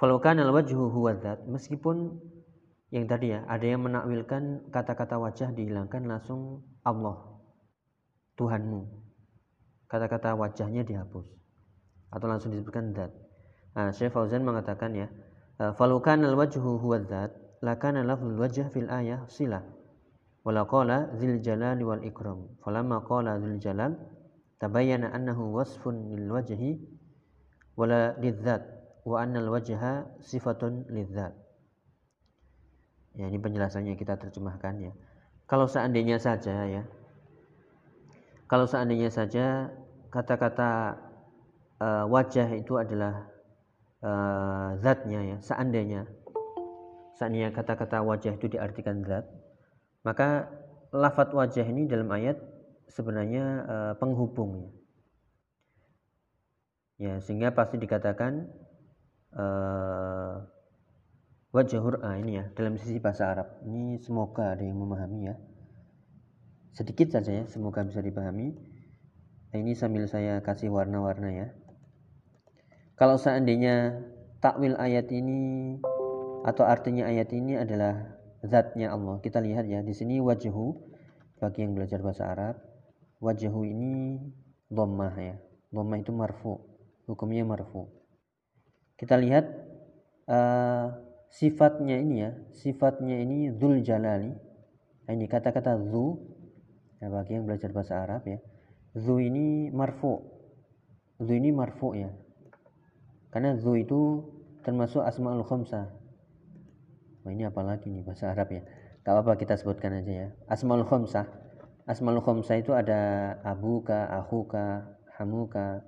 falokan 0.00 0.40
al 0.40 0.56
wajhu 0.56 0.88
huwa 0.88 1.12
meskipun 1.44 2.16
yang 2.88 3.04
tadi 3.04 3.36
ya, 3.36 3.44
ada 3.44 3.66
yang 3.66 3.84
menakwilkan 3.84 4.72
kata-kata 4.72 5.20
wajah 5.20 5.52
dihilangkan 5.52 6.08
langsung 6.08 6.64
Allah 6.84 7.20
Tuhanmu. 8.40 8.80
Kata-kata 9.88 10.36
wajahnya 10.36 10.84
dihapus 10.84 11.26
atau 12.08 12.26
langsung 12.28 12.52
disebutkan 12.52 12.96
zat. 12.96 13.12
Nah, 13.76 13.92
Syekh 13.92 14.12
Fauzan 14.12 14.44
mengatakan 14.44 14.96
ya, 14.96 15.08
falokan 15.76 16.24
al 16.24 16.36
wajhu 16.36 16.80
huwa 16.80 17.00
dzat, 17.04 17.32
lakana 17.62 18.06
lafzul 18.06 18.38
wajh 18.38 18.70
fil 18.70 18.86
ayah 18.88 19.26
silah 19.26 19.62
wala 20.46 20.62
qala 20.64 21.10
dzil 21.18 21.42
jalali 21.42 21.82
wal 21.82 22.00
ikram 22.00 22.46
falamma 22.62 23.02
qala 23.02 23.36
dzil 23.42 23.58
jalal 23.58 23.92
tabayyana 24.62 25.10
annahu 25.10 25.58
wasfun 25.58 26.14
lil 26.14 26.30
wajhi 26.30 26.78
wala 27.74 28.14
lidzat 28.22 28.62
wa 29.02 29.22
anna 29.22 29.42
al 29.42 29.50
wajha 29.50 30.06
sifatun 30.22 30.86
lidzat 30.88 31.34
ya 33.18 33.26
ini 33.26 33.38
penjelasannya 33.42 33.98
kita 33.98 34.14
terjemahkan 34.16 34.78
ya. 34.78 34.92
Kalau 35.50 35.66
seandainya 35.66 36.22
saja 36.22 36.64
ya. 36.64 36.82
Kalau 38.46 38.64
seandainya 38.64 39.10
saja 39.12 39.74
kata-kata 40.08 40.96
uh, 41.82 42.04
wajah 42.08 42.48
itu 42.56 42.80
adalah 42.80 43.28
uh, 44.00 44.80
zatnya 44.80 45.20
ya 45.20 45.36
seandainya 45.44 46.08
seandainya 47.20 47.52
kata-kata 47.52 48.00
wajah 48.00 48.40
itu 48.40 48.56
diartikan 48.56 49.04
zat 49.04 49.28
maka 50.00 50.48
lafat 50.96 51.36
wajah 51.36 51.66
ini 51.68 51.84
dalam 51.84 52.08
ayat 52.08 52.40
sebenarnya 52.88 53.44
uh, 53.68 53.94
penghubung 54.00 54.72
ya. 56.96 57.20
Sehingga 57.20 57.52
pasti 57.52 57.76
dikatakan 57.76 58.48
wajahur 61.52 62.04
ah, 62.04 62.16
ini 62.20 62.42
ya 62.42 62.44
dalam 62.52 62.76
sisi 62.76 63.00
bahasa 63.00 63.32
Arab 63.32 63.48
ini 63.64 63.96
semoga 64.02 64.52
ada 64.52 64.64
yang 64.64 64.76
memahami 64.76 65.32
ya 65.32 65.34
sedikit 66.76 67.10
saja 67.10 67.42
ya 67.42 67.44
semoga 67.48 67.82
bisa 67.82 68.04
dipahami 68.04 68.52
nah, 69.50 69.58
ini 69.58 69.72
sambil 69.72 70.04
saya 70.06 70.44
kasih 70.44 70.68
warna-warna 70.68 71.30
ya 71.32 71.48
kalau 72.98 73.14
seandainya 73.14 73.94
takwil 74.42 74.74
ayat 74.74 75.06
ini 75.14 75.78
atau 76.42 76.66
artinya 76.66 77.06
ayat 77.06 77.30
ini 77.30 77.54
adalah 77.54 78.18
zatnya 78.42 78.94
Allah. 78.94 79.18
Kita 79.22 79.42
lihat 79.42 79.66
ya 79.66 79.82
di 79.82 79.94
sini 79.94 80.18
wajhu 80.18 80.78
bagi 81.38 81.62
yang 81.62 81.78
belajar 81.78 82.02
bahasa 82.02 82.30
Arab. 82.30 82.56
Wajhu 83.18 83.66
ini 83.66 84.18
dhammah 84.70 85.14
ya. 85.18 85.36
Dhammah 85.74 85.98
itu 85.98 86.10
marfu. 86.14 86.58
Hukumnya 87.06 87.46
marfu. 87.46 87.86
Kita 88.98 89.14
lihat 89.14 89.46
uh, 90.26 90.86
sifatnya 91.32 91.96
ini 92.00 92.16
ya. 92.24 92.30
Sifatnya 92.56 93.16
ini 93.20 93.52
dzul 93.52 93.84
jalali. 93.84 94.32
Nah, 95.08 95.12
ini 95.12 95.24
kata-kata 95.24 95.80
zu 95.88 96.20
ya 96.98 97.08
bagi 97.08 97.38
yang 97.38 97.48
belajar 97.48 97.72
bahasa 97.72 98.02
Arab 98.04 98.26
ya. 98.28 98.38
Zu 98.96 99.20
ini 99.20 99.70
marfu. 99.70 100.20
Zu 101.20 101.32
ini 101.32 101.54
marfu 101.54 101.94
ya. 101.94 102.10
Karena 103.32 103.56
zu 103.56 103.76
itu 103.76 104.24
termasuk 104.64 105.00
asmaul 105.04 105.44
khamsah 105.44 105.98
oh, 107.28 107.30
ini 107.30 107.44
apa 107.44 107.60
lagi 107.60 107.92
nih 107.92 108.00
bahasa 108.00 108.32
Arab 108.32 108.48
ya 108.48 108.64
gak 109.04 109.12
apa-apa 109.12 109.36
kita 109.36 109.60
sebutkan 109.60 110.00
aja 110.00 110.12
ya 110.24 110.28
asmaul 110.48 110.88
khomsah 110.88 111.28
asmaul 111.84 112.24
khomsah 112.24 112.56
itu 112.56 112.72
ada 112.72 113.36
abuka 113.44 114.08
akhuka 114.08 114.96
hamuka 115.20 115.84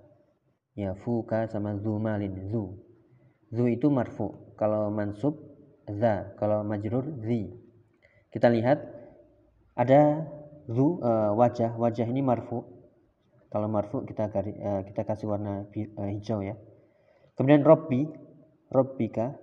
ya 0.76 0.92
fuka 1.00 1.48
sama 1.48 1.81
zumalin 1.81 2.37
zu 2.53 2.76
zu 3.51 3.67
itu 3.67 3.91
marfu. 3.91 4.55
Kalau 4.55 4.89
mansub 4.91 5.37
za. 5.87 6.35
Kalau 6.39 6.63
majrur 6.63 7.07
zi. 7.23 7.51
Kita 8.31 8.47
lihat 8.51 8.79
ada 9.75 10.27
zu 10.71 11.03
uh, 11.03 11.35
wajah. 11.35 11.75
Wajah 11.75 12.07
ini 12.07 12.23
marfu. 12.23 12.63
Kalau 13.51 13.67
marfu 13.67 14.07
kita 14.07 14.31
uh, 14.31 14.83
kita 14.87 15.03
kasih 15.03 15.27
warna 15.27 15.67
uh, 15.67 16.11
hijau 16.11 16.41
ya. 16.41 16.55
Kemudian 17.35 17.67
robbi. 17.67 18.07
Robbika. 18.71 19.35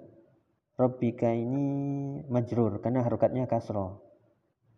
Robbika 0.78 1.34
ini 1.34 1.66
majrur 2.32 2.80
karena 2.80 3.04
harokatnya 3.04 3.50
kasro. 3.50 4.08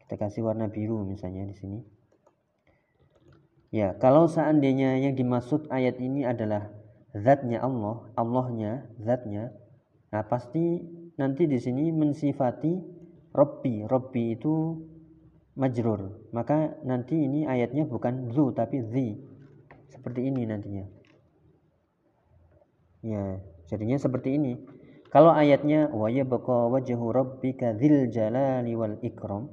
Kita 0.01 0.15
kasih 0.17 0.41
warna 0.41 0.71
biru 0.71 1.05
misalnya 1.05 1.45
di 1.45 1.53
sini. 1.53 1.79
Ya, 3.69 3.93
kalau 4.01 4.25
seandainya 4.25 4.97
yang 4.97 5.13
dimaksud 5.13 5.69
ayat 5.69 6.01
ini 6.01 6.25
adalah 6.25 6.73
zatnya 7.13 7.63
Allah, 7.63 8.05
Allahnya, 8.13 8.85
zatnya, 9.01 9.53
nah 10.13 10.25
pasti 10.25 10.83
nanti 11.17 11.49
di 11.49 11.57
sini 11.57 11.89
mensifati 11.89 12.99
Robbi. 13.29 13.85
Robbi 13.85 14.33
itu 14.33 14.81
majrur. 15.53 16.31
Maka 16.33 16.79
nanti 16.81 17.19
ini 17.19 17.45
ayatnya 17.45 17.85
bukan 17.85 18.33
zu 18.33 18.49
tapi 18.55 18.81
zi. 18.89 19.19
Seperti 19.91 20.25
ini 20.29 20.47
nantinya. 20.49 20.85
Ya, 23.05 23.39
jadinya 23.69 23.97
seperti 23.99 24.35
ini. 24.35 24.59
Kalau 25.09 25.33
ayatnya 25.33 25.89
wa 25.89 26.05
yabqa 26.09 26.69
wajhu 26.69 27.09
rabbika 27.09 27.73
dzil 27.73 28.13
jalali 28.13 28.73
wal 28.77 28.97
ikram. 29.01 29.49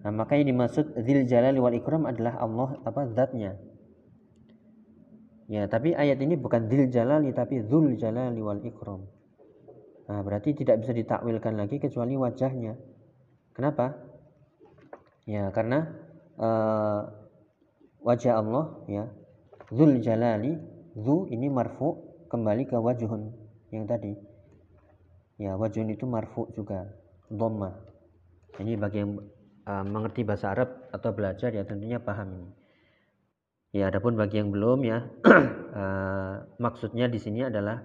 Nah, 0.00 0.12
maka 0.14 0.38
yang 0.38 0.54
dimaksud 0.54 0.96
dzil 0.96 1.26
jalali 1.26 1.58
wal 1.58 1.74
ikram 1.74 2.06
adalah 2.06 2.38
Allah 2.38 2.78
apa 2.86 3.10
zatnya. 3.10 3.58
Ya, 5.50 5.66
tapi 5.66 5.98
ayat 5.98 6.22
ini 6.22 6.38
bukan 6.38 6.70
dzil 6.70 6.94
jalali 6.94 7.34
tapi 7.34 7.66
dzul 7.66 7.98
jalali 7.98 8.38
wal 8.38 8.62
ikram. 8.62 9.02
Nah, 10.06 10.22
berarti 10.22 10.54
tidak 10.54 10.86
bisa 10.86 10.94
ditakwilkan 10.94 11.58
lagi 11.58 11.82
kecuali 11.82 12.14
wajahnya. 12.14 12.78
Kenapa? 13.50 13.98
Ya, 15.26 15.50
karena 15.50 15.90
uh, 16.38 17.02
wajah 18.00 18.40
Allah 18.40 18.64
ya 18.88 19.04
dzul 19.68 20.00
jalali 20.00 20.56
dzu 20.96 21.28
ini 21.30 21.52
marfu 21.52 22.00
kembali 22.32 22.66
ke 22.66 22.76
wajhun 22.80 23.30
yang 23.70 23.84
tadi 23.86 24.16
ya 25.38 25.54
wajun 25.54 25.92
itu 25.92 26.08
marfu 26.08 26.48
juga 26.56 26.88
dhamma 27.30 27.70
ini 28.58 28.74
bagi 28.74 29.04
yang 29.04 29.20
uh, 29.68 29.84
mengerti 29.86 30.26
bahasa 30.26 30.52
Arab 30.52 30.90
atau 30.90 31.14
belajar 31.14 31.54
ya 31.54 31.62
tentunya 31.62 32.00
paham 32.00 32.34
ini 32.34 32.48
ya 33.70 33.90
adapun 33.90 34.18
bagi 34.18 34.42
yang 34.42 34.50
belum 34.50 34.82
ya 34.82 34.98
uh, 35.26 36.34
maksudnya 36.64 37.06
di 37.06 37.18
sini 37.22 37.46
adalah 37.46 37.82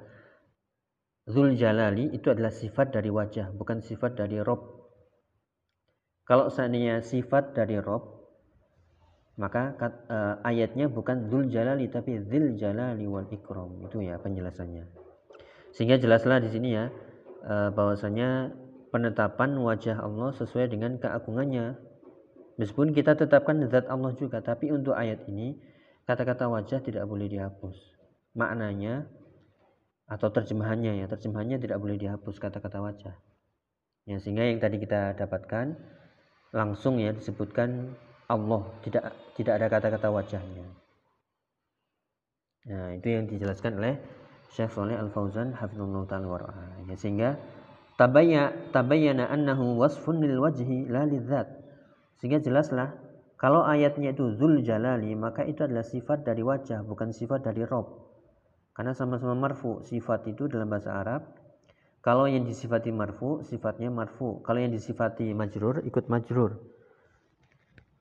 Zul 1.25 1.57
Jalali 1.57 2.13
itu 2.13 2.29
adalah 2.29 2.53
sifat 2.53 2.93
dari 2.93 3.09
wajah 3.09 3.49
bukan 3.57 3.81
sifat 3.81 4.13
dari 4.13 4.37
Rob. 4.45 4.61
Kalau 6.25 6.53
seandainya 6.53 7.01
sifat 7.01 7.57
dari 7.57 7.81
Rob 7.81 8.13
maka 9.35 9.73
uh, 10.05 10.45
ayatnya 10.45 10.85
bukan 10.85 11.27
Zul 11.33 11.49
Jalali 11.49 11.89
tapi 11.89 12.21
Zil 12.29 12.61
Jalali 12.61 13.09
wal 13.09 13.25
Ikram. 13.33 13.89
Itu 13.89 14.05
ya 14.05 14.21
penjelasannya. 14.21 14.85
Sehingga 15.73 15.97
jelaslah 15.97 16.39
di 16.45 16.49
sini 16.53 16.69
ya 16.77 16.93
Eh, 17.45 17.69
bahwasanya 17.77 18.57
penetapan 18.89 19.53
wajah 19.61 20.01
Allah 20.01 20.33
sesuai 20.33 20.73
dengan 20.73 20.97
keagungannya. 20.97 21.77
Meskipun 22.57 22.89
kita 22.89 23.13
tetapkan 23.13 23.61
zat 23.69 23.85
Allah 23.85 24.17
juga, 24.17 24.41
tapi 24.41 24.73
untuk 24.73 24.97
ayat 24.97 25.29
ini 25.29 25.53
kata-kata 26.05 26.49
wajah 26.49 26.79
tidak 26.81 27.05
boleh 27.09 27.25
dihapus. 27.29 27.75
Maknanya 28.37 29.09
atau 30.05 30.29
terjemahannya 30.29 31.01
ya, 31.01 31.05
terjemahannya 31.09 31.57
tidak 31.57 31.81
boleh 31.81 31.97
dihapus 31.97 32.37
kata-kata 32.37 32.77
wajah. 32.77 33.15
Ya, 34.05 34.21
sehingga 34.21 34.45
yang 34.45 34.61
tadi 34.61 34.77
kita 34.77 35.17
dapatkan 35.17 35.73
langsung 36.53 37.01
ya 37.01 37.09
disebutkan 37.09 37.97
Allah, 38.29 38.69
tidak 38.85 39.17
tidak 39.33 39.53
ada 39.57 39.67
kata-kata 39.69 40.13
wajahnya. 40.13 40.65
Nah, 42.65 42.97
itu 42.97 43.07
yang 43.09 43.25
dijelaskan 43.29 43.77
oleh 43.81 43.97
Syekh 44.53 44.73
Saleh 44.73 44.97
Al 44.97 45.09
Fauzan 45.09 45.53
hafizallahu 45.57 46.05
taala 46.05 46.25
wa 46.25 46.37
ya, 46.85 46.95
sehingga 46.97 47.37
tabayya 47.97 48.73
tabayyana 48.73 49.29
annahu 49.29 49.77
wasfun 49.77 50.21
lil 50.21 50.37
wajhi 50.37 50.85
la 50.85 51.05
lidzat. 51.05 51.49
Sehingga 52.21 52.41
jelaslah 52.41 52.93
kalau 53.35 53.67
ayatnya 53.67 54.15
itu 54.15 54.31
zul 54.39 54.63
jalali 54.63 55.11
maka 55.13 55.43
itu 55.43 55.67
adalah 55.67 55.83
sifat 55.83 56.23
dari 56.23 56.39
wajah 56.39 56.81
bukan 56.87 57.11
sifat 57.11 57.43
dari 57.43 57.67
rob. 57.67 58.07
Karena 58.75 58.91
sama-sama 58.91 59.35
marfu. 59.35 59.83
Sifat 59.87 60.27
itu 60.27 60.51
dalam 60.51 60.67
bahasa 60.67 60.95
Arab 60.95 61.35
kalau 62.05 62.29
yang 62.29 62.45
disifati 62.45 62.93
marfu 62.93 63.41
sifatnya 63.41 63.89
marfu. 63.89 64.43
Kalau 64.45 64.59
yang 64.61 64.69
disifati 64.69 65.33
majrur 65.33 65.81
ikut 65.83 66.05
majrur. 66.05 66.61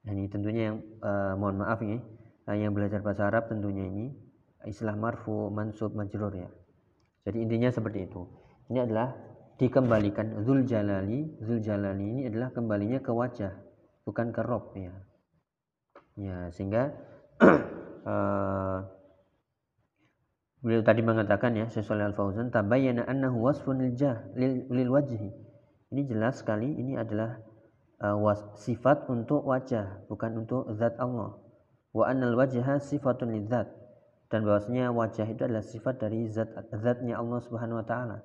Nah, 0.04 0.12
ini 0.12 0.28
tentunya 0.28 0.68
yang 0.68 0.84
uh, 1.00 1.32
mohon 1.40 1.64
maaf 1.64 1.80
ini 1.80 1.96
uh, 2.44 2.52
yang 2.52 2.76
belajar 2.76 3.00
bahasa 3.00 3.24
Arab 3.24 3.48
tentunya 3.48 3.88
ini 3.88 4.12
istilah 4.68 4.92
marfu, 4.92 5.48
mansub, 5.48 5.96
majrur 5.96 6.36
ya. 6.36 6.52
Jadi 7.24 7.40
intinya 7.40 7.72
seperti 7.72 8.04
itu. 8.04 8.28
Ini 8.68 8.84
adalah 8.84 9.16
dikembalikan 9.56 10.44
zul 10.44 10.68
jalali, 10.68 11.40
zul 11.40 11.64
jalali 11.64 12.04
ini 12.04 12.22
adalah 12.28 12.52
kembalinya 12.52 13.00
ke 13.00 13.08
wajah, 13.08 13.52
bukan 14.04 14.36
ke 14.36 14.40
rob 14.44 14.76
ya. 14.76 14.92
Ya, 16.14 16.50
sehingga 16.54 16.94
uh, 17.42 18.78
beliau 20.62 20.82
tadi 20.86 21.02
mengatakan 21.02 21.58
ya, 21.58 21.66
Syekh 21.66 21.90
Al 21.90 22.14
Fauzan, 22.14 22.54
tabayyana 22.54 23.02
annahu 23.10 23.50
wasfun 23.50 23.82
lil 23.82 23.98
jah 23.98 24.22
lil, 24.38 24.70
lil 24.70 24.88
wajhi. 24.90 25.34
Ini 25.90 26.02
jelas 26.06 26.42
sekali 26.42 26.70
ini 26.70 26.94
adalah 26.94 27.38
uh, 28.02 28.16
was, 28.18 28.42
sifat 28.62 29.10
untuk 29.10 29.42
wajah, 29.42 30.06
bukan 30.06 30.46
untuk 30.46 30.70
zat 30.78 30.94
Allah. 31.02 31.38
Wa 31.94 32.10
annal 32.10 32.34
wajha 32.34 32.82
sifatun 32.82 33.30
lidzat 33.38 33.70
dan 34.34 34.42
bahwasanya 34.42 34.90
wajah 34.90 35.30
itu 35.30 35.46
adalah 35.46 35.62
sifat 35.62 36.02
dari 36.02 36.26
zat 36.26 36.50
zatnya 36.74 37.22
Allah 37.22 37.38
Subhanahu 37.38 37.78
wa 37.78 37.86
taala. 37.86 38.18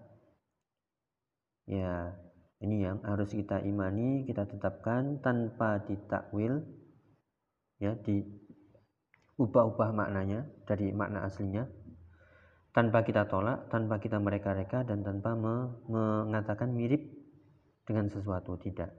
Ya, 1.69 2.17
ini 2.65 2.81
yang 2.81 3.05
harus 3.05 3.29
kita 3.29 3.61
imani, 3.61 4.25
kita 4.25 4.49
tetapkan 4.49 5.21
tanpa 5.21 5.85
ditakwil 5.85 6.65
ya 7.79 7.95
di 7.95 8.21
ubah-ubah 9.39 9.95
maknanya 9.95 10.45
dari 10.67 10.91
makna 10.91 11.23
aslinya 11.23 11.63
tanpa 12.75 13.01
kita 13.01 13.25
tolak, 13.25 13.71
tanpa 13.73 13.97
kita 13.97 14.21
mereka-reka 14.21 14.85
dan 14.85 15.01
tanpa 15.01 15.33
me 15.33 15.83
mengatakan 15.89 16.69
mirip 16.75 17.01
dengan 17.89 18.05
sesuatu 18.11 18.59
tidak. 18.61 18.93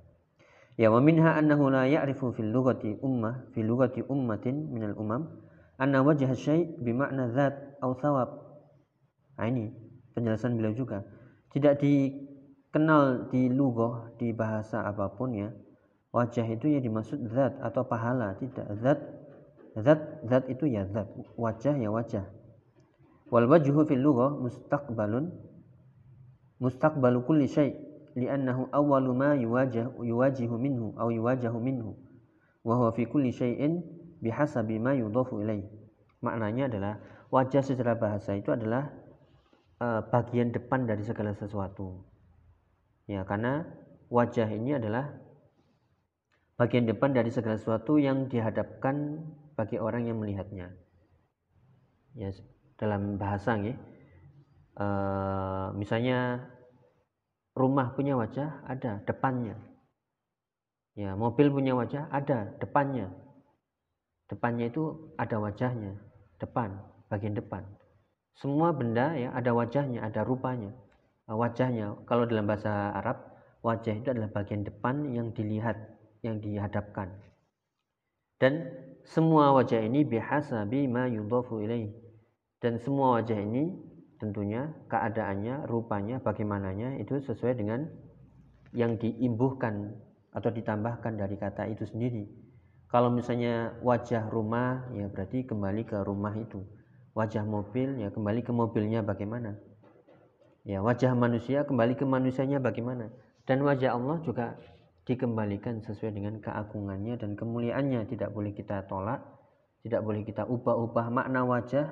Ya 0.74 0.90
wa 0.90 0.98
minha 0.98 1.36
annahu 1.36 1.70
la 1.70 1.86
ya'rifu 1.86 2.34
fil 2.34 2.50
lughati 2.50 2.98
ummah 3.04 3.52
fi 3.54 3.62
lughati 3.62 4.02
ummatin 4.08 4.72
minal 4.72 4.96
umam 4.98 5.28
anna 5.78 6.02
wajah 6.02 6.34
syai' 6.34 6.66
bimakna 6.80 7.30
zat 7.30 7.78
atau 7.78 7.94
thawab. 8.00 8.28
Nah 9.38 9.46
ini 9.46 9.70
penjelasan 10.12 10.58
beliau 10.58 10.74
juga. 10.74 11.06
Tidak 11.50 11.78
dikenal 11.78 13.32
di 13.32 13.50
lugoh, 13.50 14.14
di 14.18 14.34
bahasa 14.34 14.82
apa 14.84 15.14
pun 15.14 15.30
ya. 15.34 15.50
Wajah 16.10 16.46
itu 16.50 16.66
ya 16.74 16.82
dimaksud 16.82 17.22
zat 17.30 17.54
atau 17.62 17.86
pahala, 17.86 18.34
tidak. 18.42 18.66
Zat 18.82 18.98
zat 19.78 20.00
zat 20.26 20.44
itu 20.50 20.66
ya 20.66 20.82
zat, 20.90 21.06
wajah 21.38 21.74
ya 21.78 21.88
wajah. 21.90 22.26
Wal 23.30 23.46
wajhu 23.46 23.86
fil 23.86 24.02
lughah 24.02 24.34
mustaqbalun 24.34 25.30
mustaqbalu 26.58 27.22
kulli 27.22 27.46
syai' 27.46 27.78
li'annahu 28.18 28.66
awwalu 28.74 29.14
ma 29.14 29.30
yuwajah 29.38 29.94
yuwajihu 30.02 30.58
minhu 30.58 30.98
aw 30.98 31.08
yuwajahu 31.14 31.62
minhu 31.62 31.94
wa 32.66 32.74
huwa 32.74 32.90
fi 32.90 33.06
kulli 33.06 33.30
syai'in 33.30 33.80
bihasabi 34.18 34.82
ma 34.82 34.92
yudhafu 34.98 35.40
ilaih. 35.46 35.64
Maknanya 36.20 36.68
adalah 36.68 36.94
wajah 37.32 37.62
secara 37.64 37.96
bahasa 37.96 38.36
itu 38.36 38.52
adalah 38.52 38.92
uh, 39.80 40.04
bagian 40.10 40.52
depan 40.52 40.84
dari 40.84 41.00
segala 41.06 41.32
sesuatu. 41.32 42.04
Ya, 43.08 43.24
karena 43.24 43.64
wajah 44.12 44.46
ini 44.52 44.76
adalah 44.76 45.16
bagian 46.60 46.84
depan 46.84 47.16
dari 47.16 47.32
segala 47.32 47.56
sesuatu 47.56 47.96
yang 47.96 48.28
dihadapkan 48.28 49.24
bagi 49.56 49.80
orang 49.80 50.04
yang 50.04 50.20
melihatnya. 50.20 50.76
Ya, 52.12 52.28
dalam 52.76 53.16
bahasa 53.16 53.56
ya. 53.56 53.72
Uh, 54.76 55.72
misalnya 55.80 56.44
rumah 57.56 57.96
punya 57.96 58.20
wajah 58.20 58.60
ada 58.68 59.00
depannya. 59.08 59.56
Ya, 60.92 61.16
mobil 61.16 61.48
punya 61.48 61.72
wajah 61.72 62.12
ada 62.12 62.52
depannya 62.60 63.08
depannya 64.30 64.70
itu 64.70 65.10
ada 65.18 65.42
wajahnya 65.42 65.98
depan 66.38 66.78
bagian 67.10 67.34
depan 67.34 67.66
semua 68.38 68.70
benda 68.70 69.10
ya 69.18 69.34
ada 69.34 69.50
wajahnya 69.50 70.06
ada 70.06 70.22
rupanya 70.22 70.70
uh, 71.26 71.34
wajahnya 71.34 71.98
kalau 72.06 72.24
dalam 72.30 72.46
bahasa 72.46 72.94
Arab 72.94 73.18
wajah 73.66 73.98
itu 73.98 74.14
adalah 74.14 74.30
bagian 74.30 74.62
depan 74.62 75.02
yang 75.10 75.34
dilihat 75.34 75.74
yang 76.20 76.38
dihadapkan 76.40 77.12
dan 78.40 78.72
semua 79.04 79.52
wajah 79.56 79.80
ini 79.80 80.04
biasa 80.04 80.64
bima 80.68 81.08
yudhafu 81.08 81.60
ilaih 81.64 81.92
dan 82.60 82.76
semua 82.80 83.20
wajah 83.20 83.40
ini 83.40 83.76
tentunya 84.20 84.68
keadaannya 84.92 85.64
rupanya 85.64 86.20
bagaimananya 86.20 87.00
itu 87.00 87.20
sesuai 87.24 87.56
dengan 87.56 87.88
yang 88.76 89.00
diimbuhkan 89.00 89.96
atau 90.30 90.52
ditambahkan 90.52 91.16
dari 91.16 91.34
kata 91.40 91.66
itu 91.72 91.88
sendiri 91.88 92.28
kalau 92.90 93.06
misalnya 93.06 93.78
wajah 93.86 94.26
rumah, 94.34 94.90
ya 94.90 95.06
berarti 95.06 95.46
kembali 95.46 95.86
ke 95.86 96.02
rumah 96.02 96.34
itu. 96.34 96.58
Wajah 97.14 97.46
mobil, 97.46 98.02
ya 98.02 98.10
kembali 98.10 98.42
ke 98.42 98.50
mobilnya 98.50 99.06
bagaimana. 99.06 99.54
Ya 100.66 100.82
wajah 100.82 101.14
manusia 101.14 101.62
kembali 101.62 101.94
ke 101.94 102.02
manusianya 102.02 102.58
bagaimana. 102.58 103.14
Dan 103.46 103.62
wajah 103.62 103.94
Allah 103.94 104.18
juga 104.26 104.58
dikembalikan 105.10 105.82
sesuai 105.82 106.14
dengan 106.14 106.38
keagungannya 106.38 107.18
dan 107.18 107.34
kemuliaannya. 107.34 108.06
Tidak 108.06 108.30
boleh 108.30 108.54
kita 108.54 108.86
tolak, 108.86 109.18
tidak 109.82 110.06
boleh 110.06 110.22
kita 110.22 110.46
ubah-ubah 110.46 111.06
makna 111.10 111.42
wajah 111.42 111.90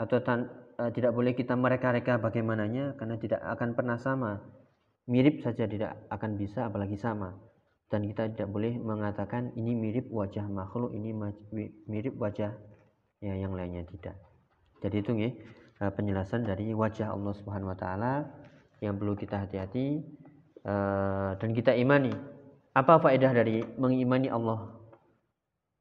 atau 0.00 0.18
tan, 0.24 0.48
uh, 0.80 0.88
tidak 0.88 1.12
boleh 1.12 1.36
kita 1.36 1.52
mereka-reka 1.52 2.16
bagaimananya 2.16 2.96
karena 2.96 3.20
tidak 3.20 3.44
akan 3.44 3.76
pernah 3.76 4.00
sama. 4.00 4.40
Mirip 5.04 5.44
saja 5.44 5.68
tidak 5.68 6.08
akan 6.08 6.40
bisa 6.40 6.64
apalagi 6.64 6.96
sama 6.96 7.36
dan 7.90 8.06
kita 8.06 8.30
tidak 8.30 8.48
boleh 8.48 8.78
mengatakan 8.78 9.50
ini 9.58 9.74
mirip 9.74 10.06
wajah 10.14 10.46
makhluk 10.46 10.94
ini 10.94 11.10
mirip 11.90 12.14
wajah 12.14 12.54
ya 13.18 13.34
yang 13.34 13.52
lainnya 13.52 13.82
tidak 13.90 14.14
jadi 14.78 15.02
itu 15.02 15.10
nih 15.10 15.32
eh, 15.82 15.92
penjelasan 15.92 16.46
dari 16.46 16.70
wajah 16.70 17.10
Allah 17.10 17.34
Subhanahu 17.34 17.74
wa 17.74 17.78
taala 17.78 18.30
yang 18.78 18.94
perlu 18.96 19.18
kita 19.18 19.42
hati-hati 19.42 20.06
eh, 20.64 21.30
dan 21.38 21.50
kita 21.54 21.72
imani 21.76 22.12
apa 22.74 23.02
faedah 23.02 23.32
dari 23.34 23.64
mengimani 23.76 24.30
Allah 24.30 24.70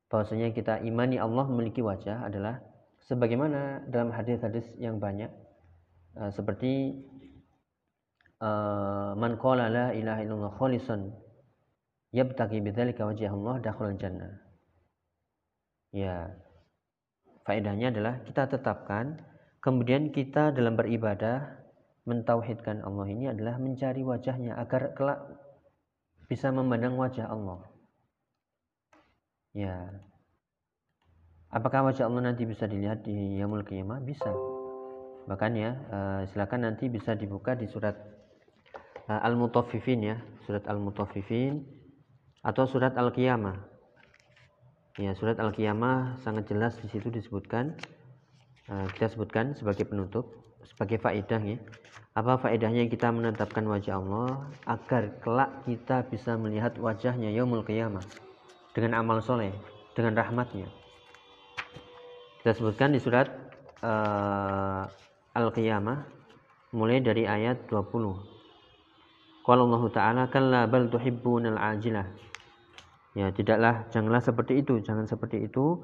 bahwasanya 0.10 0.50
kita 0.52 0.82
imani 0.82 1.22
Allah 1.22 1.46
memiliki 1.46 1.86
wajah 1.86 2.26
adalah 2.26 2.60
sebagaimana 3.06 3.86
dalam 3.90 4.10
hadis-hadis 4.10 4.66
yang 4.82 4.98
banyak 4.98 5.30
eh, 6.18 6.32
seperti 6.34 7.06
man 9.20 9.36
qala 9.36 9.68
la 9.68 9.88
ilaha 9.92 10.24
illallah 10.24 10.56
khalisan 10.56 11.12
yabtaqi 12.16 12.64
bidzalika 12.64 13.06
wajh 13.06 13.30
Allah 13.30 13.56
dakhul 13.62 13.94
jannah. 14.00 14.40
Ya. 15.94 16.38
Faedahnya 17.44 17.90
adalah 17.90 18.22
kita 18.24 18.46
tetapkan 18.46 19.26
kemudian 19.58 20.14
kita 20.14 20.54
dalam 20.54 20.78
beribadah 20.78 21.59
mentauhidkan 22.10 22.82
Allah 22.82 23.06
ini 23.06 23.30
adalah 23.30 23.62
mencari 23.62 24.02
wajahnya 24.02 24.58
agar 24.58 24.98
kelak 24.98 25.22
bisa 26.26 26.50
memandang 26.50 26.98
wajah 26.98 27.30
Allah. 27.30 27.62
Ya. 29.54 30.02
Apakah 31.50 31.90
wajah 31.90 32.06
Allah 32.06 32.34
nanti 32.34 32.46
bisa 32.46 32.70
dilihat 32.70 33.02
di 33.06 33.42
Yamul 33.42 33.66
Qiyamah? 33.66 34.02
Bisa. 34.06 34.30
Bahkan 35.26 35.52
ya, 35.58 35.72
uh, 35.90 36.22
silakan 36.30 36.70
nanti 36.70 36.90
bisa 36.90 37.18
dibuka 37.18 37.58
di 37.58 37.66
surat 37.66 37.98
uh, 39.10 39.22
Al-Mutaffifin 39.26 40.02
ya, 40.06 40.18
surat 40.46 40.66
Al-Mutaffifin 40.70 41.66
atau 42.46 42.70
surat 42.70 42.94
Al-Qiyamah. 42.94 43.58
Ya, 45.02 45.18
surat 45.18 45.42
Al-Qiyamah 45.42 46.22
sangat 46.22 46.50
jelas 46.50 46.78
di 46.82 46.90
situ 46.94 47.10
disebutkan 47.10 47.74
uh, 48.70 48.86
kita 48.94 49.10
sebutkan 49.10 49.58
sebagai 49.58 49.90
penutup, 49.90 50.30
sebagai 50.68 51.00
faedah 51.00 51.42
ya. 51.44 51.58
Apa 52.18 52.42
faedahnya 52.42 52.90
kita 52.90 53.14
menetapkan 53.14 53.64
wajah 53.64 54.02
Allah 54.02 54.50
agar 54.68 55.14
kelak 55.24 55.64
kita 55.64 56.04
bisa 56.10 56.36
melihat 56.36 56.76
wajahnya 56.76 57.32
yaumul 57.32 57.64
qiyamah 57.64 58.04
dengan 58.74 59.00
amal 59.00 59.24
soleh, 59.24 59.54
dengan 59.96 60.18
rahmatnya. 60.18 60.68
Kita 62.40 62.56
sebutkan 62.56 62.96
di 62.96 63.00
surat 63.04 63.28
uh, 63.84 64.88
Al-Qiyamah 65.36 66.00
mulai 66.72 67.04
dari 67.04 67.28
ayat 67.28 67.68
20. 67.68 69.44
Qala 69.44 69.62
Allah 69.66 69.84
Ta'ala 69.92 70.24
kalla 70.32 70.62
bal 70.70 70.88
tuhibbunal 70.88 71.60
ajilah. 71.60 72.08
Ya, 73.18 73.34
tidaklah 73.34 73.90
janganlah 73.90 74.22
seperti 74.22 74.62
itu, 74.62 74.80
jangan 74.80 75.10
seperti 75.10 75.50
itu. 75.50 75.82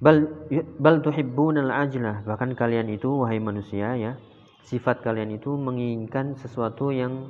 Bal 0.00 0.48
bal 0.80 1.04
tuhibbunal 1.04 1.68
ajilah. 1.68 2.24
Bahkan 2.24 2.56
kalian 2.56 2.88
itu 2.88 3.20
wahai 3.20 3.36
manusia 3.36 3.94
ya, 4.00 4.16
sifat 4.64 5.04
kalian 5.04 5.36
itu 5.36 5.52
menginginkan 5.54 6.34
sesuatu 6.40 6.88
yang 6.88 7.28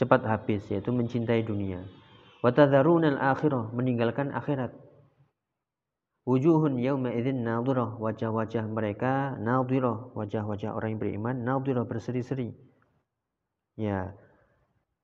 cepat 0.00 0.24
habis 0.24 0.64
yaitu 0.72 0.88
mencintai 0.90 1.44
dunia. 1.44 1.84
Wa 2.40 2.50
tadharunal 2.50 3.20
akhirah, 3.20 3.68
meninggalkan 3.76 4.32
akhirat 4.32 4.72
Wujuhun 6.28 6.76
yauma 6.76 7.08
idzin 7.08 7.40
nadhirah, 7.40 7.96
wajah-wajah 7.96 8.68
mereka 8.68 9.32
nadhirah, 9.40 10.12
wajah-wajah 10.12 10.76
orang 10.76 10.92
yang 10.92 11.00
beriman 11.00 11.36
nadhirah 11.40 11.88
berseri-seri. 11.88 12.52
Ya. 13.80 14.12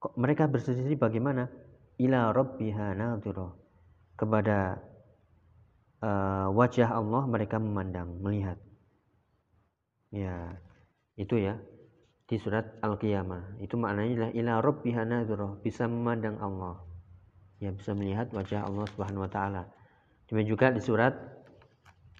Mereka 0.04 0.52
berseri-seri 0.52 1.00
bagaimana? 1.00 1.48
Ila 1.96 2.28
rabbiha 2.28 2.92
nadhirah. 2.92 3.56
Kepada 4.20 4.84
uh, 6.04 6.52
wajah 6.52 6.92
Allah 6.92 7.24
mereka 7.24 7.56
memandang, 7.56 8.20
melihat. 8.20 8.60
Ya. 10.12 10.60
Itu 11.16 11.38
ya 11.40 11.56
di 12.28 12.36
surat 12.36 12.80
Al-Qiyamah. 12.82 13.62
Itu 13.62 13.78
maknanya 13.80 14.12
adalah 14.28 14.32
ila 14.34 14.52
rabbiha 14.60 15.02
nadhirah, 15.06 15.60
bisa 15.64 15.88
memandang 15.88 16.36
Allah. 16.40 16.82
Ya, 17.62 17.70
bisa 17.72 17.96
melihat 17.96 18.28
wajah 18.34 18.66
Allah 18.66 18.84
Subhanahu 18.92 19.24
wa 19.24 19.30
taala. 19.30 19.62
Demikian 20.28 20.50
juga 20.50 20.66
di 20.74 20.80
surat 20.82 21.14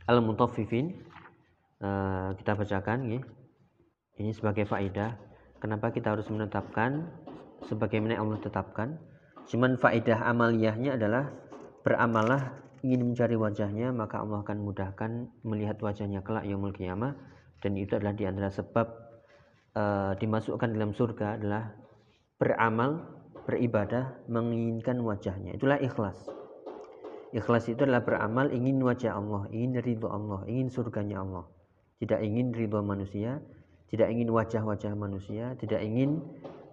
Al-Mutaffifin 0.07 0.95
uh, 1.80 2.37
kita 2.37 2.53
bacakan 2.55 2.99
ya. 3.09 3.20
Ini 4.14 4.30
sebagai 4.30 4.68
faedah 4.68 5.18
kenapa 5.59 5.91
kita 5.91 6.14
harus 6.14 6.28
menetapkan 6.30 7.11
sebagaimana 7.66 8.20
Allah 8.20 8.39
tetapkan. 8.39 9.01
Cuman 9.51 9.76
faedah 9.76 10.24
amaliyahnya 10.30 10.97
adalah 10.97 11.35
beramalah 11.82 12.64
ingin 12.85 13.01
mencari 13.01 13.32
wajahnya 13.35 13.97
maka 13.97 14.20
Allah 14.20 14.45
akan 14.45 14.59
mudahkan 14.61 15.11
melihat 15.41 15.80
wajahnya 15.80 16.20
kelak 16.20 16.45
yaumul 16.45 16.76
qiyamah 16.76 17.16
dan 17.64 17.80
itu 17.80 17.97
adalah 17.97 18.12
di 18.12 18.28
antara 18.28 18.53
sebab 18.53 18.87
uh, 19.72 20.12
dimasukkan 20.20 20.68
dalam 20.68 20.93
surga 20.93 21.41
adalah 21.41 21.72
beramal 22.37 23.09
beribadah 23.49 24.20
menginginkan 24.28 25.01
wajahnya 25.01 25.57
itulah 25.57 25.80
ikhlas 25.80 26.28
Ikhlas 27.35 27.66
itu 27.66 27.82
adalah 27.82 28.07
beramal 28.07 28.47
ingin 28.55 28.78
wajah 28.78 29.18
Allah, 29.18 29.51
ingin 29.51 29.82
ridho 29.82 30.07
Allah, 30.07 30.47
ingin 30.47 30.70
surganya 30.70 31.18
Allah. 31.18 31.43
Tidak 31.99 32.22
ingin 32.22 32.55
ridho 32.55 32.78
manusia, 32.78 33.43
tidak 33.91 34.14
ingin 34.14 34.30
wajah-wajah 34.30 34.95
manusia, 34.95 35.59
tidak 35.59 35.82
ingin 35.82 36.22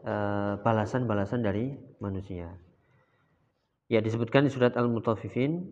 uh, 0.06 0.62
balasan-balasan 0.62 1.42
dari 1.42 1.74
manusia. 1.98 2.54
Ya 3.90 4.06
disebutkan 4.06 4.46
di 4.46 4.54
surat 4.54 4.78
Al-Mutaffifin, 4.78 5.66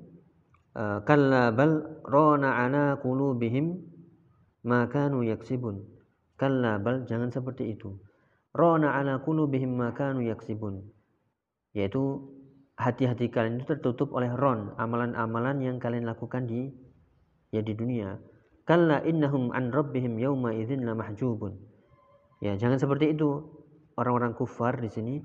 uh, 0.76 1.00
kalla 1.06 1.54
bal 1.56 2.02
rona 2.06 2.60
ana 2.66 2.98
qulubihim 3.00 3.80
ma 4.66 4.86
kanu 4.92 5.24
yaksibun. 5.26 5.86
Kalla 6.36 6.78
bal 6.78 7.08
jangan 7.10 7.32
seperti 7.32 7.74
itu. 7.74 7.96
Rona 8.54 8.98
ana 8.98 9.22
qulubihim 9.22 9.78
ma 9.78 9.94
kanu 9.96 10.26
yaksibun. 10.26 10.86
Yaitu 11.74 12.30
hati-hati 12.80 13.30
kalian 13.30 13.62
itu 13.62 13.76
tertutup 13.76 14.16
oleh 14.16 14.32
ron, 14.34 14.74
amalan-amalan 14.80 15.60
yang 15.62 15.78
kalian 15.78 16.08
lakukan 16.08 16.48
di 16.48 16.72
ya 17.54 17.62
di 17.62 17.76
dunia. 17.76 18.18
Kalla 18.64 19.02
innahum 19.02 19.50
an 19.50 19.74
rabbihim 19.74 20.22
yauma 20.22 20.54
idzin 20.54 20.86
mahjubun. 20.86 21.58
Ya, 22.40 22.56
jangan 22.56 22.80
seperti 22.80 23.18
itu. 23.18 23.58
Orang-orang 24.00 24.32
kufar 24.32 24.80
di 24.80 24.88
sini 24.88 25.20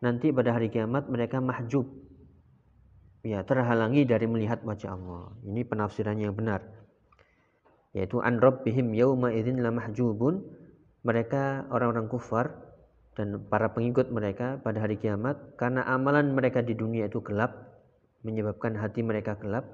nanti 0.00 0.32
pada 0.32 0.56
hari 0.56 0.72
kiamat 0.72 1.12
mereka 1.12 1.36
mahjub. 1.44 1.84
Ya, 3.24 3.40
terhalangi 3.40 4.04
dari 4.04 4.28
melihat 4.28 4.60
wajah 4.68 4.92
Allah. 5.00 5.32
Ini 5.48 5.64
penafsirannya 5.64 6.28
yang 6.28 6.36
benar. 6.36 6.60
Yaitu 7.96 8.20
an 8.20 8.36
rabbihim 8.36 8.92
yauma 8.92 9.32
idzin 9.32 9.64
mahjubun. 9.64 10.44
Mereka 11.04 11.72
orang-orang 11.72 12.08
kufar 12.12 12.52
dan 13.14 13.46
para 13.46 13.70
pengikut 13.70 14.10
mereka 14.10 14.58
pada 14.60 14.82
hari 14.82 14.98
kiamat 14.98 15.38
karena 15.54 15.86
amalan 15.86 16.34
mereka 16.34 16.60
di 16.60 16.74
dunia 16.74 17.06
itu 17.06 17.22
gelap 17.22 17.54
menyebabkan 18.26 18.74
hati 18.74 19.06
mereka 19.06 19.38
gelap 19.38 19.64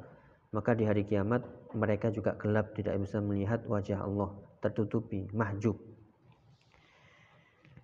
maka 0.53 0.76
di 0.76 0.84
hari 0.84 1.09
kiamat 1.09 1.40
mereka 1.72 2.12
juga 2.12 2.36
gelap 2.36 2.76
tidak 2.76 3.01
bisa 3.01 3.22
melihat 3.24 3.64
wajah 3.64 4.05
Allah 4.05 4.36
tertutupi 4.61 5.24
mahjub 5.32 5.80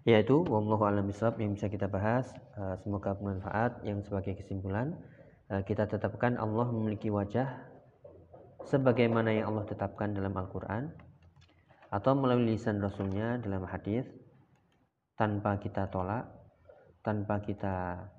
yaitu 0.05 0.45
wallahu 0.45 0.85
alam 0.87 1.09
yang 1.41 1.57
bisa 1.57 1.67
kita 1.73 1.89
bahas 1.89 2.31
uh, 2.61 2.77
semoga 2.85 3.17
bermanfaat 3.17 3.81
yang 3.83 4.05
sebagai 4.05 4.37
kesimpulan 4.37 4.93
kita 5.47 5.87
tetapkan 5.87 6.35
Allah 6.43 6.67
memiliki 6.75 7.07
wajah 7.07 7.47
sebagaimana 8.67 9.31
yang 9.31 9.55
Allah 9.55 9.65
tetapkan 9.71 10.11
dalam 10.11 10.35
Al-Qur'an 10.35 10.91
atau 11.95 12.13
melalui 12.19 12.59
lisan 12.59 12.83
Rasulnya 12.83 13.39
dalam 13.39 13.63
hadis 13.63 14.05
tanpa 15.15 15.57
kita 15.63 15.87
tolak, 15.89 16.27
tanpa 17.07 17.39
kita 17.41 18.11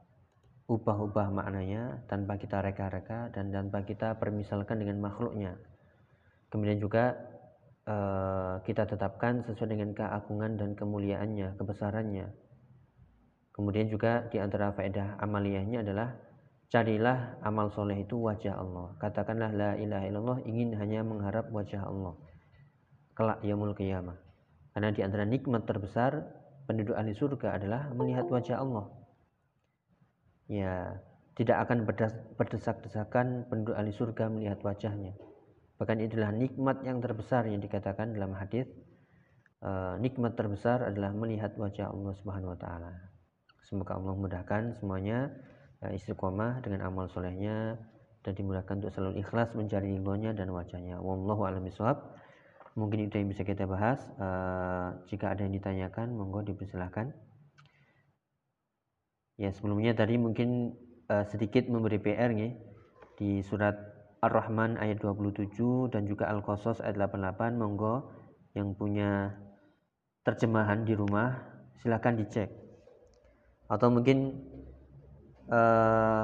ubah-ubah 0.67 1.31
maknanya, 1.31 2.03
tanpa 2.07 2.39
kita 2.39 2.63
reka-reka 2.63 3.31
dan 3.31 3.51
tanpa 3.51 3.83
kita 3.83 4.15
permisalkan 4.19 4.79
dengan 4.83 4.99
makhluknya. 5.03 5.55
Kemudian 6.47 6.79
juga 6.79 7.15
uh, 7.87 8.59
kita 8.63 8.87
tetapkan 8.87 9.43
sesuai 9.43 9.75
dengan 9.75 9.91
keagungan 9.91 10.55
dan 10.55 10.75
kemuliaannya, 10.75 11.59
kebesarannya. 11.59 12.27
Kemudian 13.51 13.91
juga 13.91 14.27
di 14.31 14.39
antara 14.39 14.71
faedah 14.71 15.19
amaliyahnya 15.23 15.83
adalah 15.83 16.26
carilah 16.67 17.39
amal 17.43 17.71
soleh 17.71 18.03
itu 18.03 18.19
wajah 18.19 18.59
Allah. 18.59 18.91
Katakanlah 18.99 19.51
la 19.55 19.71
ilaha 19.79 20.05
illallah 20.07 20.39
ingin 20.43 20.75
hanya 20.75 21.03
mengharap 21.03 21.47
wajah 21.51 21.87
Allah. 21.87 22.15
Kelak 23.15 23.39
yaumul 23.41 23.73
qiyamah. 23.73 24.19
Karena 24.75 24.93
di 24.93 25.01
antara 25.01 25.25
nikmat 25.25 25.65
terbesar 25.65 26.21
penduduk 26.69 26.93
ahli 26.93 27.15
surga 27.15 27.57
adalah 27.57 27.89
melihat 27.95 28.27
wajah 28.29 28.61
Allah. 28.61 28.85
Ya, 30.47 31.01
tidak 31.33 31.65
akan 31.67 31.87
berdesak-desakan 32.37 33.49
penduduk 33.49 33.73
ahli 33.73 33.89
surga 33.89 34.29
melihat 34.29 34.59
wajahnya. 34.61 35.17
Bahkan 35.77 35.97
itulah 36.03 36.29
nikmat 36.33 36.83
yang 36.83 36.99
terbesar 36.99 37.47
yang 37.47 37.63
dikatakan 37.63 38.13
dalam 38.13 38.35
hadis. 38.35 38.67
Uh, 39.57 39.97
nikmat 39.97 40.37
terbesar 40.37 40.85
adalah 40.85 41.09
melihat 41.17 41.57
wajah 41.57 41.89
Allah 41.89 42.13
Subhanahu 42.21 42.53
wa 42.53 42.59
taala. 42.61 42.93
Semoga 43.65 43.97
Allah 43.97 44.13
mudahkan 44.13 44.77
semuanya 44.77 45.33
istiqomah 45.85 46.65
dengan 46.65 46.89
amal 46.89 47.05
solehnya 47.09 47.77
dan 48.25 48.33
dimudahkan 48.33 48.83
untuk 48.83 48.91
selalu 48.91 49.23
ikhlas 49.23 49.53
mencari 49.53 49.95
ridhonya 49.95 50.33
dan 50.33 50.49
wajahnya. 50.51 50.99
Wallahu 50.99 51.47
a'lam 51.47 51.63
bishawab. 51.63 52.01
Mungkin 52.77 53.09
itu 53.09 53.17
yang 53.17 53.29
bisa 53.29 53.47
kita 53.47 53.65
bahas. 53.65 54.03
Uh, 54.19 54.99
jika 55.09 55.33
ada 55.33 55.45
yang 55.45 55.53
ditanyakan 55.55 56.13
monggo 56.13 56.43
dipersilahkan. 56.45 57.13
Ya 59.37 59.53
sebelumnya 59.53 59.93
tadi 59.93 60.17
mungkin 60.17 60.73
uh, 61.13 61.25
sedikit 61.29 61.69
memberi 61.69 62.01
PR 62.01 62.33
nih 62.33 62.57
di 63.17 63.45
surat 63.45 63.77
Ar-Rahman 64.21 64.81
ayat 64.81 64.97
27 65.01 65.93
dan 65.93 66.09
juga 66.09 66.25
Al-Qasas 66.27 66.81
ayat 66.81 66.97
88 66.97 67.53
monggo 67.53 68.09
yang 68.57 68.73
punya 68.73 69.37
terjemahan 70.25 70.83
di 70.83 70.97
rumah 70.97 71.37
silahkan 71.79 72.17
dicek. 72.17 72.49
Atau 73.69 73.93
mungkin 73.93 74.41
uh, 75.51 76.23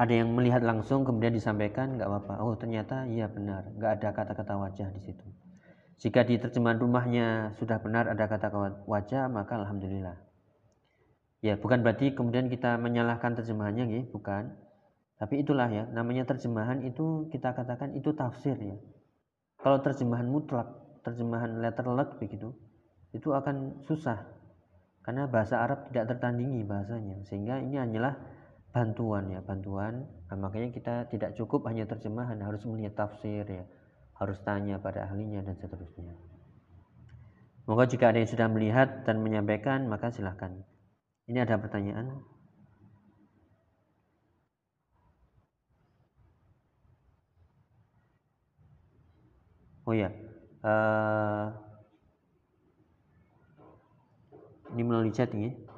ada 0.00 0.12
yang 0.12 0.32
melihat 0.32 0.64
langsung 0.64 1.04
kemudian 1.04 1.36
disampaikan 1.36 2.00
nggak 2.00 2.08
apa-apa 2.08 2.34
oh 2.40 2.56
ternyata 2.56 3.04
iya 3.10 3.28
benar 3.28 3.68
nggak 3.76 3.92
ada 4.00 4.08
kata-kata 4.16 4.54
wajah 4.56 4.88
di 4.92 5.00
situ 5.04 5.26
jika 6.00 6.24
di 6.24 6.40
terjemahan 6.40 6.80
rumahnya 6.80 7.52
sudah 7.60 7.76
benar 7.76 8.08
ada 8.08 8.24
kata 8.24 8.48
wajah, 8.88 9.28
maka 9.28 9.60
alhamdulillah. 9.60 10.16
Ya, 11.44 11.60
bukan 11.60 11.84
berarti 11.84 12.16
kemudian 12.16 12.48
kita 12.48 12.80
menyalahkan 12.80 13.36
terjemahannya, 13.36 13.84
ya, 13.92 14.00
bukan. 14.08 14.56
Tapi 15.20 15.44
itulah 15.44 15.68
ya, 15.68 15.84
namanya 15.92 16.24
terjemahan 16.24 16.80
itu 16.88 17.28
kita 17.28 17.52
katakan 17.52 17.92
itu 17.92 18.16
tafsir 18.16 18.56
ya. 18.56 18.80
Kalau 19.60 19.84
terjemahan 19.84 20.24
mutlak, 20.24 20.72
terjemahan 21.04 21.60
letterlek 21.60 22.16
begitu, 22.16 22.56
itu 23.12 23.36
akan 23.36 23.84
susah. 23.84 24.24
Karena 25.04 25.28
bahasa 25.28 25.60
Arab 25.60 25.92
tidak 25.92 26.16
tertandingi 26.16 26.64
bahasanya, 26.64 27.28
sehingga 27.28 27.60
ini 27.60 27.76
hanyalah 27.76 28.16
bantuan 28.70 29.30
ya 29.30 29.40
bantuan. 29.42 30.06
Nah, 30.30 30.36
makanya 30.38 30.70
kita 30.70 30.94
tidak 31.10 31.34
cukup 31.34 31.66
hanya 31.66 31.86
terjemahan 31.90 32.38
harus 32.42 32.62
melihat 32.66 33.06
tafsir 33.06 33.46
ya. 33.46 33.64
Harus 34.18 34.38
tanya 34.44 34.78
pada 34.78 35.08
ahlinya 35.10 35.42
dan 35.42 35.56
seterusnya. 35.58 36.14
Moga 37.66 37.86
jika 37.86 38.10
ada 38.10 38.18
yang 38.18 38.30
sudah 38.30 38.48
melihat 38.50 39.06
dan 39.06 39.22
menyampaikan 39.22 39.86
maka 39.86 40.10
silahkan 40.10 40.64
ini 41.30 41.38
ada 41.38 41.54
pertanyaan? 41.54 42.18
Oh 49.86 49.94
ya 49.94 50.10
uh, 50.66 51.46
ini 54.74 54.82
melalui 54.82 55.14
chat 55.14 55.30
ini 55.34 55.50
ya 55.50 55.69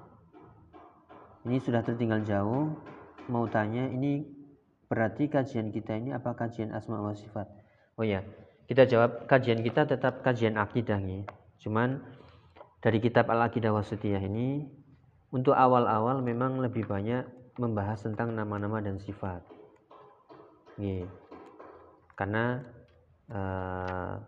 ini 1.47 1.59
sudah 1.59 1.83
tertinggal 1.83 2.23
jauh 2.23 2.75
mau 3.31 3.47
tanya 3.47 3.87
ini 3.89 4.27
berarti 4.87 5.31
kajian 5.31 5.73
kita 5.73 5.97
ini 5.97 6.13
apa 6.13 6.35
kajian 6.37 6.75
asma 6.75 7.01
wa 7.01 7.15
sifat 7.15 7.49
oh 7.97 8.05
ya 8.07 8.21
kita 8.67 8.87
jawab 8.87 9.27
kajian 9.31 9.63
kita 9.63 9.87
tetap 9.87 10.23
kajian 10.27 10.59
akidah 10.59 10.99
nih 10.99 11.27
cuman 11.63 12.03
dari 12.83 12.99
kitab 12.99 13.31
al-aqidah 13.31 13.71
wasitiyah 13.71 14.23
ini 14.27 14.67
untuk 15.33 15.57
awal-awal 15.57 16.21
memang 16.21 16.61
lebih 16.61 16.85
banyak 16.85 17.25
membahas 17.57 18.05
tentang 18.05 18.37
nama-nama 18.37 18.85
dan 18.85 19.01
sifat. 19.01 19.41
Nih. 20.77 21.09
Karena 22.13 22.61
uh, 23.33 24.21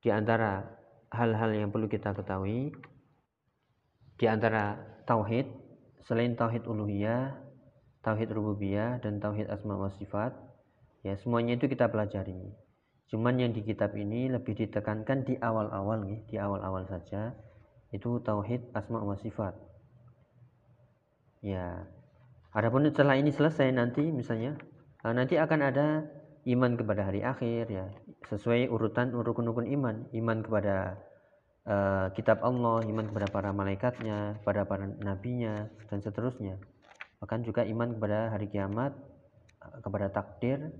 di 0.00 0.08
antara 0.08 0.64
hal-hal 1.12 1.52
yang 1.52 1.68
perlu 1.68 1.90
kita 1.90 2.16
ketahui 2.16 2.72
di 4.16 4.26
antara 4.30 4.80
tauhid 5.04 5.44
selain 6.04 6.36
tauhid 6.36 6.64
uluhiyah, 6.64 7.36
tauhid 8.04 8.32
rububiyah 8.32 9.00
dan 9.04 9.20
tauhid 9.20 9.48
asma 9.48 9.76
wa 9.76 9.90
sifat, 9.92 10.32
ya 11.04 11.16
semuanya 11.20 11.56
itu 11.56 11.68
kita 11.68 11.88
pelajari. 11.88 12.52
Cuman 13.10 13.42
yang 13.42 13.50
di 13.50 13.66
kitab 13.66 13.92
ini 13.98 14.30
lebih 14.30 14.54
ditekankan 14.54 15.26
di 15.26 15.34
awal-awal 15.40 16.06
nih, 16.06 16.20
di 16.30 16.36
awal-awal 16.38 16.86
saja 16.86 17.34
itu 17.90 18.22
tauhid 18.22 18.70
asma 18.72 19.02
wa 19.02 19.18
sifat 19.18 19.70
Ya. 21.40 21.88
Adapun 22.52 22.84
setelah 22.84 23.16
ini 23.16 23.32
selesai 23.32 23.72
nanti 23.72 24.04
misalnya 24.12 24.60
eh, 25.00 25.14
nanti 25.16 25.40
akan 25.40 25.60
ada 25.64 26.04
iman 26.44 26.76
kepada 26.76 27.08
hari 27.08 27.24
akhir 27.24 27.68
ya 27.72 27.88
sesuai 28.28 28.68
urutan 28.68 29.12
rukun-rukun 29.12 29.68
iman 29.76 30.08
iman 30.12 30.38
kepada 30.44 31.00
uh, 31.66 32.08
kitab 32.14 32.40
Allah 32.40 32.84
iman 32.86 33.06
kepada 33.08 33.26
para 33.28 33.50
malaikatnya 33.50 34.38
pada 34.46 34.64
para 34.64 34.86
nabinya 35.00 35.68
dan 35.90 35.98
seterusnya 36.00 36.56
bahkan 37.20 37.44
juga 37.44 37.66
iman 37.68 37.92
kepada 37.92 38.32
hari 38.32 38.48
kiamat 38.48 38.96
eh, 39.60 39.78
kepada 39.84 40.08
takdir 40.08 40.72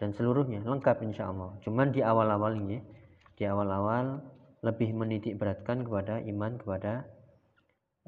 dan 0.00 0.16
seluruhnya 0.16 0.64
lengkap 0.64 1.04
insya 1.04 1.28
Allah 1.28 1.60
cuman 1.60 1.92
di 1.92 2.00
awal-awal 2.00 2.56
ini 2.56 2.80
di 3.36 3.44
awal-awal 3.44 4.24
lebih 4.64 4.96
menitik 4.96 5.36
beratkan 5.36 5.84
kepada 5.84 6.18
iman 6.24 6.56
kepada 6.58 7.06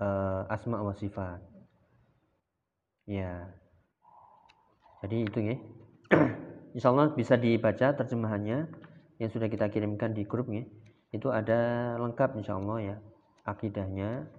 uh, 0.02 0.48
asma 0.50 0.82
wa 0.82 0.96
sifat 0.96 1.50
Ya. 3.10 3.50
Jadi 5.02 5.16
itu 5.26 5.38
ya. 5.42 5.56
Insya 6.78 6.94
Allah 6.94 7.10
bisa 7.10 7.34
dibaca 7.34 7.90
terjemahannya 7.98 8.70
yang 9.18 9.30
sudah 9.34 9.50
kita 9.50 9.66
kirimkan 9.66 10.14
di 10.14 10.22
grup 10.22 10.46
ya. 10.54 10.62
Itu 11.10 11.34
ada 11.34 11.94
lengkap 11.98 12.38
insya 12.38 12.58
Allah 12.58 12.78
ya 12.94 12.96
akidahnya. 13.46 14.30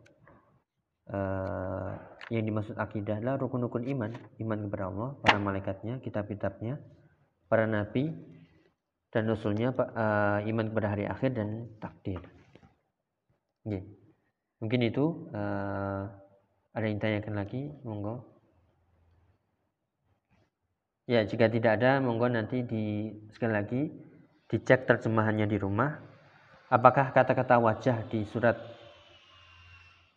Uh, 1.11 1.91
yang 2.31 2.47
dimaksud 2.47 2.79
akidah 2.79 3.19
adalah 3.19 3.35
rukun-rukun 3.35 3.83
iman, 3.91 4.15
iman 4.39 4.59
kepada 4.63 4.87
Allah, 4.87 5.09
para 5.19 5.37
malaikatnya, 5.43 5.99
kitab-kitabnya, 5.99 6.79
para 7.51 7.67
nabi 7.67 8.15
dan 9.11 9.27
rasulnya, 9.27 9.75
uh, 9.75 10.39
iman 10.39 10.71
kepada 10.71 10.87
hari 10.95 11.11
akhir 11.11 11.35
dan 11.35 11.67
takdir. 11.83 12.23
Ya. 13.67 13.83
Mungkin 14.63 14.87
itu 14.87 15.27
uh, 15.35 16.07
ada 16.71 16.85
yang 16.87 17.03
tanyakan 17.03 17.35
lagi, 17.35 17.75
monggo. 17.83 18.23
Ya, 21.11 21.27
jika 21.27 21.51
tidak 21.51 21.83
ada, 21.83 21.99
monggo 21.99 22.31
nanti 22.31 22.63
di 22.63 23.11
sekali 23.35 23.51
lagi 23.51 23.81
dicek 24.47 24.87
terjemahannya 24.87 25.43
di 25.43 25.59
rumah. 25.59 26.10
Apakah 26.71 27.11
kata-kata 27.11 27.59
wajah 27.59 28.07
di 28.07 28.23
surat 28.23 28.55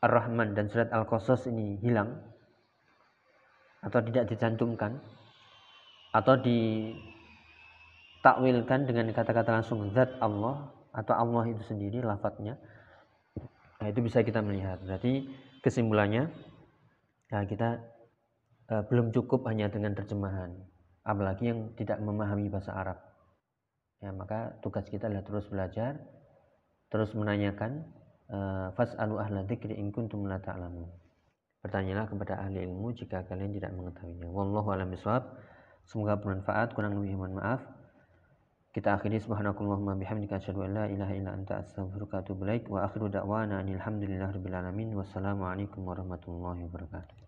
Ar-Rahman 0.07 0.55
dan 0.55 0.71
surat 0.71 0.87
Al-Qasas 0.95 1.51
ini 1.51 1.83
hilang 1.83 2.15
atau 3.83 3.99
tidak 3.99 4.31
dicantumkan 4.31 5.03
atau 6.15 6.39
ditakwilkan 6.39 8.87
dengan 8.87 9.11
kata-kata 9.11 9.59
langsung 9.61 9.91
zat 9.91 10.15
Allah 10.23 10.71
atau 10.95 11.15
Allah 11.19 11.51
itu 11.51 11.67
sendiri 11.67 12.07
lafadznya. 12.07 12.55
Nah, 13.83 13.91
itu 13.91 13.99
bisa 13.99 14.23
kita 14.23 14.39
melihat. 14.39 14.79
Berarti 14.87 15.27
kesimpulannya 15.59 16.31
ya 17.33 17.41
kita 17.49 17.81
uh, 18.71 18.83
belum 18.87 19.11
cukup 19.11 19.49
hanya 19.49 19.73
dengan 19.73 19.97
terjemahan 19.97 20.53
apalagi 21.03 21.51
yang 21.51 21.73
tidak 21.75 21.99
memahami 21.99 22.53
bahasa 22.53 22.77
Arab 22.77 23.01
ya 24.05 24.13
maka 24.13 24.53
tugas 24.61 24.85
kita 24.93 25.09
adalah 25.09 25.25
terus 25.25 25.49
belajar 25.49 25.97
terus 26.95 27.11
menanyakan 27.19 27.83
eh, 28.31 28.69
fas'alu 28.79 29.19
ahla 29.19 29.43
dzikri 29.43 29.75
in 29.75 29.91
kuntum 29.91 30.31
la 30.31 30.39
ta'lamun. 30.39 30.87
Bertanyalah 31.59 32.07
kepada 32.07 32.39
ahli 32.39 32.63
ilmu 32.63 32.95
jika 32.95 33.27
kalian 33.27 33.51
tidak 33.51 33.75
mengetahuinya. 33.75 34.31
Wallahu 34.31 34.71
a'lam 34.71 34.95
bishawab. 34.95 35.27
Semoga 35.83 36.23
bermanfaat. 36.23 36.71
Kurang 36.77 36.95
lebih 36.95 37.19
mohon 37.19 37.35
maaf. 37.41 37.67
Kita 38.71 38.95
akhiri. 38.95 39.19
Subhanakallahumma 39.19 39.99
bihamdika 39.99 40.39
asyhadu 40.39 40.71
an 40.71 40.71
la 40.77 40.85
ilaha 40.87 41.13
illa 41.17 41.35
anta 41.35 41.65
astaghfiruka 41.65 42.21
wa 42.21 42.23
atubu 42.23 42.41
ilaik. 42.47 42.65
Wa 42.69 42.85
akhiru 42.85 43.09
da'wana 43.09 43.65
alhamdulillahirabbil 43.65 44.55
alamin. 44.55 44.93
Wassalamu 44.93 45.49
alaikum 45.49 45.89
warahmatullahi 45.89 46.69
wabarakatuh 46.69 47.24